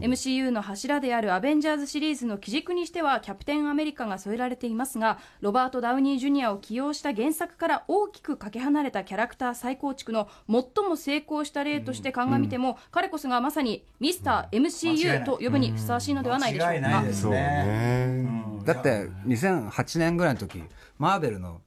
[0.00, 20.62] MCU の柱であるアベンジャーズシリーズの基軸にしてはキャプテンアメリカが添えられていますがロバート・ダウニー・ジュニアを起用した原作から大きくかけ離れたキャラクター再構築の最も成功した例として鑑みても、彼こそがまさにミスター MCU いと呼ぶにふさわしいのではないでしょうかだって2008年ぐらいの時
[20.98, 21.63] マーベルのこ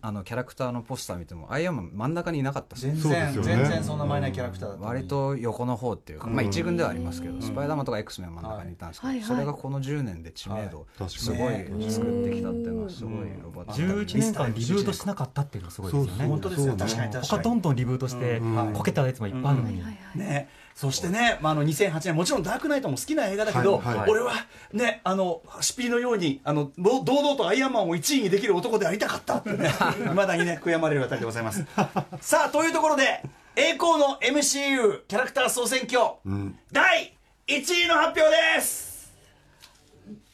[0.00, 3.42] あのキャラクターのポスター見てもアイアンマン真ん中にいなかった全然、ね。
[3.42, 4.94] 全然そんな前ないキャラクターだったのに。
[4.96, 9.26] 割と横の方っていうか、まあ一軍ではありますけど、スパイダーマンとか X メンは真ん中にいたんですけど、はいはい。
[9.26, 11.10] それがこの10年で知名度はい。
[11.10, 16.26] すごい作ってきたっていうのはすごいロバート11年間リブートしなかったっていうのがすごいですよね。
[16.26, 17.26] 本当ですよ確かに確かに。
[17.26, 18.72] 他どんどんリブートしてん。
[18.74, 19.82] こけたやつもいっぱいあるのに。
[20.14, 23.98] ね、そしてね、まあ、あの2008年もちろん「ダークナイト」も好きな映画だけど、はい。
[23.98, 24.10] はい。
[24.10, 24.32] 俺は
[24.72, 31.64] ねあのシピリのようにあのど堂々とアイアンマンを1位にできる男でありたかったってねい まだにね悔やまれるあたりでございます。
[32.20, 33.22] さあというところで
[33.56, 36.58] 栄光の MCU キャラクター総選挙、ん。
[36.72, 37.16] 第
[37.46, 38.22] 1位の発表
[38.56, 39.12] です。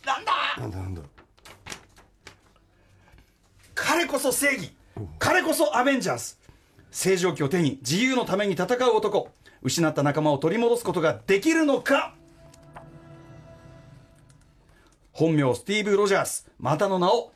[0.05, 0.32] なんだ？
[0.59, 1.03] なんだなんだ？
[3.74, 4.74] 彼こそ正義
[5.18, 6.36] 彼こそアベンジャーズ。
[6.90, 9.28] 正常期を手に自由のために戦う男。
[9.62, 12.14] 失った仲間を取り戻すことができるのか？
[15.12, 17.32] 本名スティーブ・ロジャースまたの名を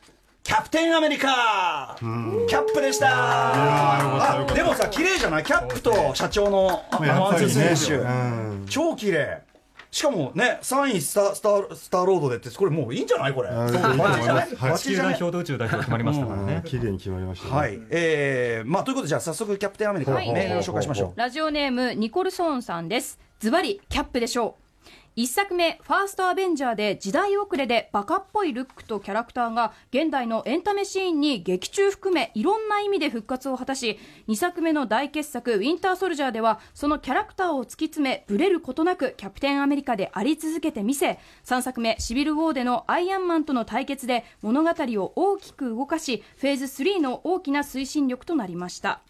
[0.48, 1.94] キャプテンアメリカ。
[2.00, 3.06] キャップでした。
[3.10, 8.66] あでもさ綺麗じゃないキャップと社長のあやワン選手、うん。
[8.66, 9.42] 超綺麗。
[9.90, 13.50] しかもね3位スタースタースターロードでってこれもういいんじゃないこれ。
[13.50, 15.12] んそ球チリじゃない？
[15.12, 16.62] 代表と宇宙代表決まりましたからね。
[16.64, 17.54] 綺麗に決まりましたね。
[17.54, 21.18] はい、えー、まあということでじゃあ早速キャプテンアメリカのはいメールを紹介しましょう。
[21.18, 23.18] ラジオネームニコルソーンさんです。
[23.38, 24.67] ズバリキャップでしょう
[25.18, 33.98] 一作目ファーストアベンジャーで時代遅れでバカっぽいルックとキャラクターが現代のエンタメシーンに劇中含めいろんな意味で復活を果たし
[34.28, 49.00] 2作目の大傑作ウィンターソルジャーではそのキャラクターを突き詰めブレることなくキャプテンアメリカであり続けてみせ3作目シビル・ウォーでのアイアンマンとの対決で物語を大きく動かしフェーズ3の大きな推進力となりました。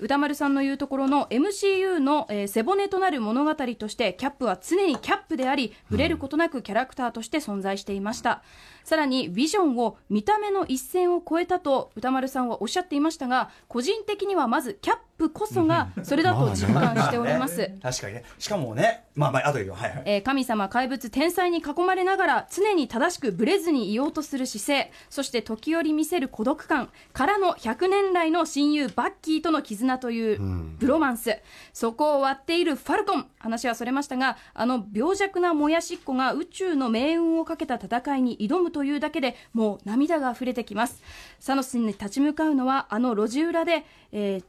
[0.00, 8.42] 歌丸さんの言うところの MCU の、えー背骨となる物語としてキャップは常にキャップでありぶれることなくキャラクターとして存在していました、
[8.88, 18.24] さらにビジョンを見た目の一線を越えたと歌丸さんはおっしゃっていましたが個人的にはまずキャップこそがそれだと実感しております、 確かにね。
[18.38, 20.02] しかもねまあまああとで言うよはいはい。
[20.06, 30.38] えー神様怪物天才に囲まれながら常に正しくブレずにいようとする姿勢そして時折見せる孤独感からの100年来の親友バッキーとの絆という
[30.78, 31.36] ブロマンス、
[31.74, 41.02] そこを割っているファルコン話はそれましたがあの病弱なもやしっこが宇宙の命運をかけた戦いに挑むというだけでもう涙が溢れてきます。
[41.40, 44.44] サノスに立ち向かうのはあの路地裏で、えー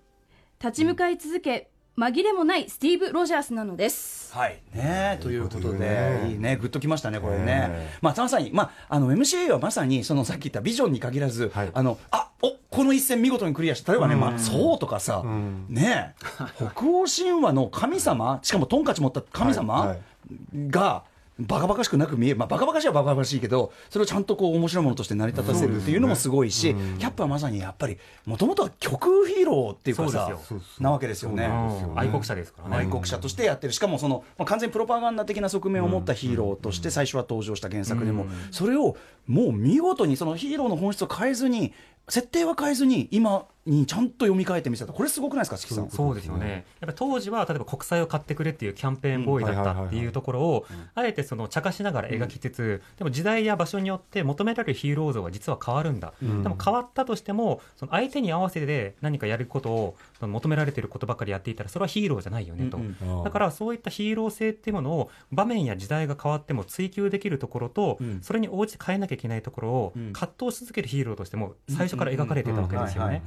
[0.61, 1.68] 立ち向かい続け
[1.99, 4.33] 紛れもないスティーブ・ロジャースなのです。
[4.33, 4.61] はい。
[4.73, 5.63] ねということで。
[5.63, 5.89] ということで。
[5.89, 6.55] ねいいね。
[6.55, 11.71] グッときましたねこれね、えまあまさにまああの MCA はまさにそのさっき言ったビジョンに限らず、はい。
[11.73, 15.65] あのあおこの一戦見事にクリアした例えばね、まあ、そうとかさ、ん。
[15.67, 16.15] ね
[16.55, 19.97] 北欧神話の神様しかもトンカチ持った神様
[20.69, 21.03] が、
[21.39, 30.31] バカバカしくなく見える、まあ、バカバカしいはバカバカしいけど、それをちゃんとこう面白いものとして成り立たせるっていうのもすごいし、キャップはまさにやっぱり、もともとは極右ヒーローっていうかさ
[30.79, 31.45] なわけですよね。
[31.45, 31.99] うん。
[31.99, 32.77] 愛国者ですからね。
[32.77, 41.73] 愛国者としてやってる、しかもその、まあ、完全にプロパガンダ的な側面を持ったヒーローとして最初は登場した原作でも、それをもう見事にそのヒーローの本質を変えずに、
[42.09, 45.89] 設定は変えずに、今にちゃんと読み替えてみせた、これすごくないですか、チキさん。
[45.89, 46.51] そうですよね。
[46.51, 56.13] やっぱり当時は例えば国債を買ってくれっていうキャンペーンボーイだったっていうところをあえてその茶化しながら描きつつ、でも時代や場所によって求められるヒーロー像が実は変わるんだ。
[56.21, 62.77] でも変わったとしてもその相手に合わせて何かやることをその求められていることばかりやっていたらそれはヒーローじゃないよねと。
[62.77, 63.23] うんうん。
[63.23, 68.21] だからそういったヒーロー性っていうものを場面や時代が変わっても追求できるところと、うん。
[68.21, 70.13] それに応じて変えなきゃいけないところをうん。
[70.13, 73.21] 葛藤し続けるヒーローとしても最初から描かれていたわけですよね。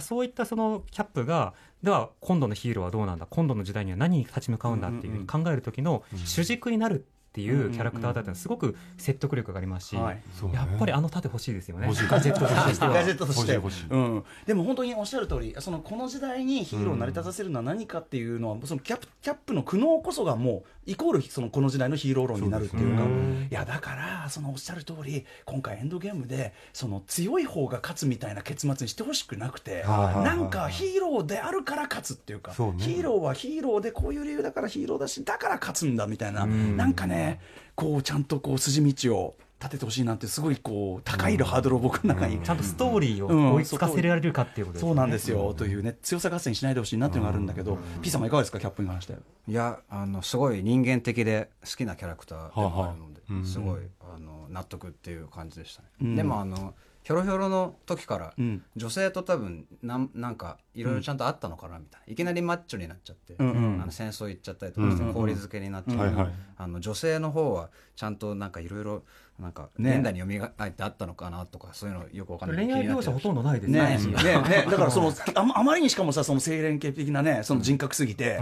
[0.00, 7.06] そういったそのキャップがでは今度のヒーローはどうなんだ今度の時代には何に立ち向かうんだっていうふうに考える時の主軸になる
[7.36, 10.14] っていうキャラクターだったすごく説得力がありますし、はい。
[10.14, 10.22] ね。
[10.54, 11.86] やっぱりあの盾欲しいですよね。
[11.86, 13.56] ガジェットとしてはガジェットとして
[13.90, 23.02] うん、でも本当におっしゃる通りそのこの時代にヒーローを成り立たせるのは何かっていうのは、そのキャップキャップの苦悩こそがもうイコールそのこの時代のヒーロー論になるっていうか。
[23.02, 23.48] そうね。
[23.50, 32.56] いやだからそのおっしゃる通り今回エンドゲームでその強い方が勝つみたいな結末にしてほしくなくて、はいはいはいなんかヒーローであるから勝つっていうかね。
[32.78, 37.25] ヒーローはヒーローでこういう理由だからヒーローだしだから勝つんだみたいな、なんかね
[37.74, 43.52] こうちゃんとこう筋道を立ててほしいなってすごいこう高いハードルを僕の中に、ちゃんとストーリーうん。
[43.52, 48.60] を追いつかせられるかっていうことですそうねなんですよ、というね強さ合戦しないでほしいなっていうのがあるんだけど、P さんはいかがですか？
[48.60, 49.14] キャップに関して。
[49.48, 53.80] いやあのすごい人間的で好きなキャラクターでもあるので、はあはあすごい
[54.14, 56.16] あの納得っていう感じでしたね、うん。
[56.16, 56.74] でもあの
[57.06, 58.64] ヒョロヒョロの時から、うん。
[58.74, 63.80] 女性と多分なんなんかいろいろちゃんとあったのかなみたいな、いきなりマッチョになっちゃって、うんうん。
[63.80, 69.04] あの戦争行っちゃったりとかして氷漬けになっちゃって、あの女性の方はちゃんとなんかいろいろ
[69.38, 69.96] なんかね。
[69.96, 72.66] 現代に蘇ってあったのかなとかそういうのよくわかんない。
[72.66, 73.70] 恋愛描写ほとんどないです。
[73.70, 73.80] ね。
[73.80, 74.42] ねね。
[74.42, 74.66] ね。
[74.70, 78.40] だからそのあまあまりにしかもさその清廉潔的なねその人格すぎて、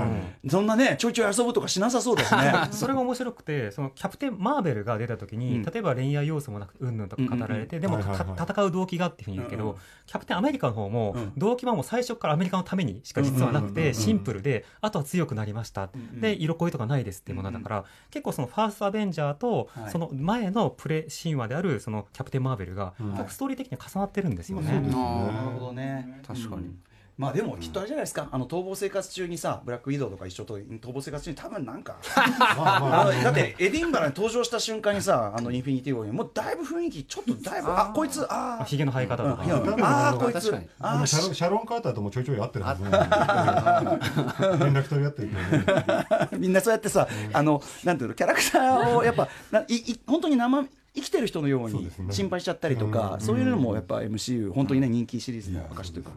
[0.49, 2.53] そんなねちょいちょい遊ぶとかしなさそうだしね。
[2.71, 5.63] それが面白くてそのキャプテン・マーベルが出た時に、うん。
[5.65, 9.77] 例えば恋愛要素もなくうんぬんとか語られて、でも、はいはいはいた戦う動機がっていうふうに言うけど、うんうん。
[10.07, 11.33] キャプテンアメリカの方も、うん。
[11.37, 19.91] 動機はもう最初からアメリカのためにしか実はなくて、うんうんうんうんシンプルであとは強くなりました、んで色恋とかないですっていうものだから、結構そのファーストアベンジャーと、はい。
[19.91, 23.11] その前のプレ神話であるそのキャプテン・マーベルが、ん。
[23.11, 24.81] 結構ストーリー的に重なってるんですよね。
[24.81, 26.21] なるほどね。
[26.27, 26.63] 確かに。
[26.63, 26.79] うん
[27.17, 42.91] まあでもきっとあれじゃないですかあの逃亡生活中にさブラックウィドウとか一緒と逃亡生活中に多分なんかだってエディンバラに登場した瞬間にさあのインフィニティ・ウォーにもうだいぶ雰囲気ちょっとだいぶあこいつあーひげの生え方とか、うんあーこいつあーシャロンシャロン・カーターともちょいちょい会ってるはずな
[44.59, 45.39] 連絡取り合ってるね
[46.39, 56.11] みんなそうやってさ、あのなんていうのキャラクターをやっぱないい本当に生生きてる人のように心配しちゃったりとか、そういうのもやっぱ MCU 本当にね人気シリーズの証というか。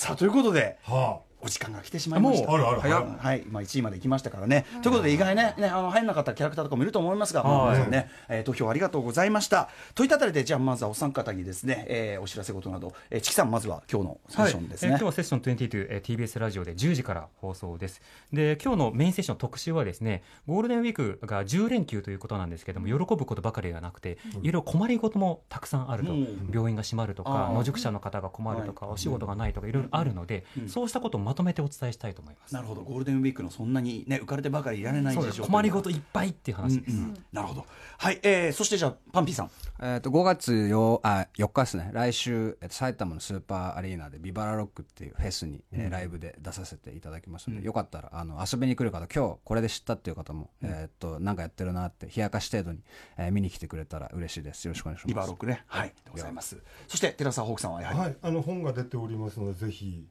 [0.00, 2.52] さあということではお時間が来てしまいました。
[2.52, 2.80] あるある。
[2.80, 4.66] はい、まあ1位まで行きましたからね。
[4.82, 9.68] ということで意外ね、ねあの入らなかったキャラクターとかもいると思いますが、まあはい皆さんね、えー投票ありがとうございました。
[9.94, 14.88] といったあたりでじゃあまずはお三方にですね、えーお知らせ事など、えー、チキさんまずは今日のセッションですね。
[14.88, 18.02] えー今日はセッション22、えー TBS ラジオで10時から放送です。
[18.32, 26.50] で今日のメインセッション特集はですねゴールデンウィークが10連休ということなんですけども喜ぶことばかりではなくて、いろいろ困りごともたくさんあると、うん。
[26.52, 32.52] 病院が閉まるとか野宿者の方が困るとか、お仕事がないとかいろいろあるので、そうしたことをまとめてお伝えしたいと思います。
[32.52, 37.24] なるほど、ゴールデンウィークのそんなにね浮かれてばかりいられないです事情困りごといっぱいっていう話です、うんうん。
[37.32, 37.66] なるほど。
[37.98, 39.50] はい、えー、そしてじゃあパンピーさん。
[39.80, 41.90] えっと5月よあ4日ですね。
[41.92, 52.80] 来週、えっと埼玉のスーパーアリーナでビバラロックっていうフェスに、えーライブで出させていただきますので、よかったらあの遊びに来る方今日これで知ったっていう方も、えっとなんかやってるなって冷やかし程度に、
[53.16, 54.64] えー見に来てくれたら嬉しいです。
[54.64, 55.08] よろしくお願いします。
[55.08, 55.62] リバーロックね。
[55.68, 55.88] はい。
[55.88, 56.56] でございます。
[56.88, 60.06] そして寺澤ホークさんはやはり、はい、あの本が出ておりますのでぜひ、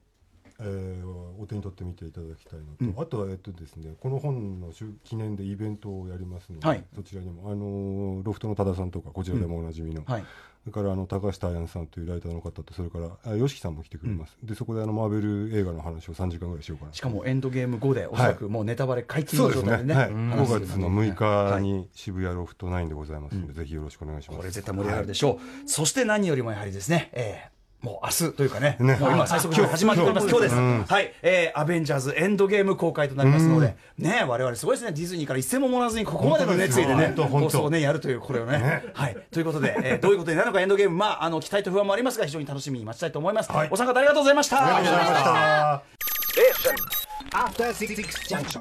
[0.60, 6.84] えーお手に取ってみていただきたいのと、あとはえっとですねこの本の週記念でイベントをやりますので、はい。
[6.94, 10.24] そちらにもあのロフトの多田さんとかこちらでもおなじみの、はい。
[10.64, 24.36] それからあの高橋大安さんというライターの方とそれからあ YOSHIKI さんも来てくれます、でそこであのマーベル映画の話を3時間ぐらいしようかなしかもエンドゲーム後でおそらくもうネタバレ解禁の状態でね、はい、話す5月の6はい日に渋谷ロフト9でございますので、ぜひよろしくお願いします。
[24.36, 28.96] これ絶対盛り上がるでしょう、そして何よりもやはりですね、えーもう明日というかね、ね。
[28.96, 38.84] もう今、最速で始まっております、今日です、はい、えーアベンジャーズエンドゲーム公開となりますので、ね、我々すごいですね、ディズニーから一銭ももらわずに、ここまでの熱意でね、放送をね、やるという、これをね。
[38.92, 43.50] はい、ということで、えーどういうことになるのか、エンドゲーム、まあ、あの期待と不安もありますが、非常に楽しみに待ちたいと思います。
[43.70, 44.76] お三方ありがとうございました。
[44.76, 45.18] ありがとうございま
[48.48, 48.60] した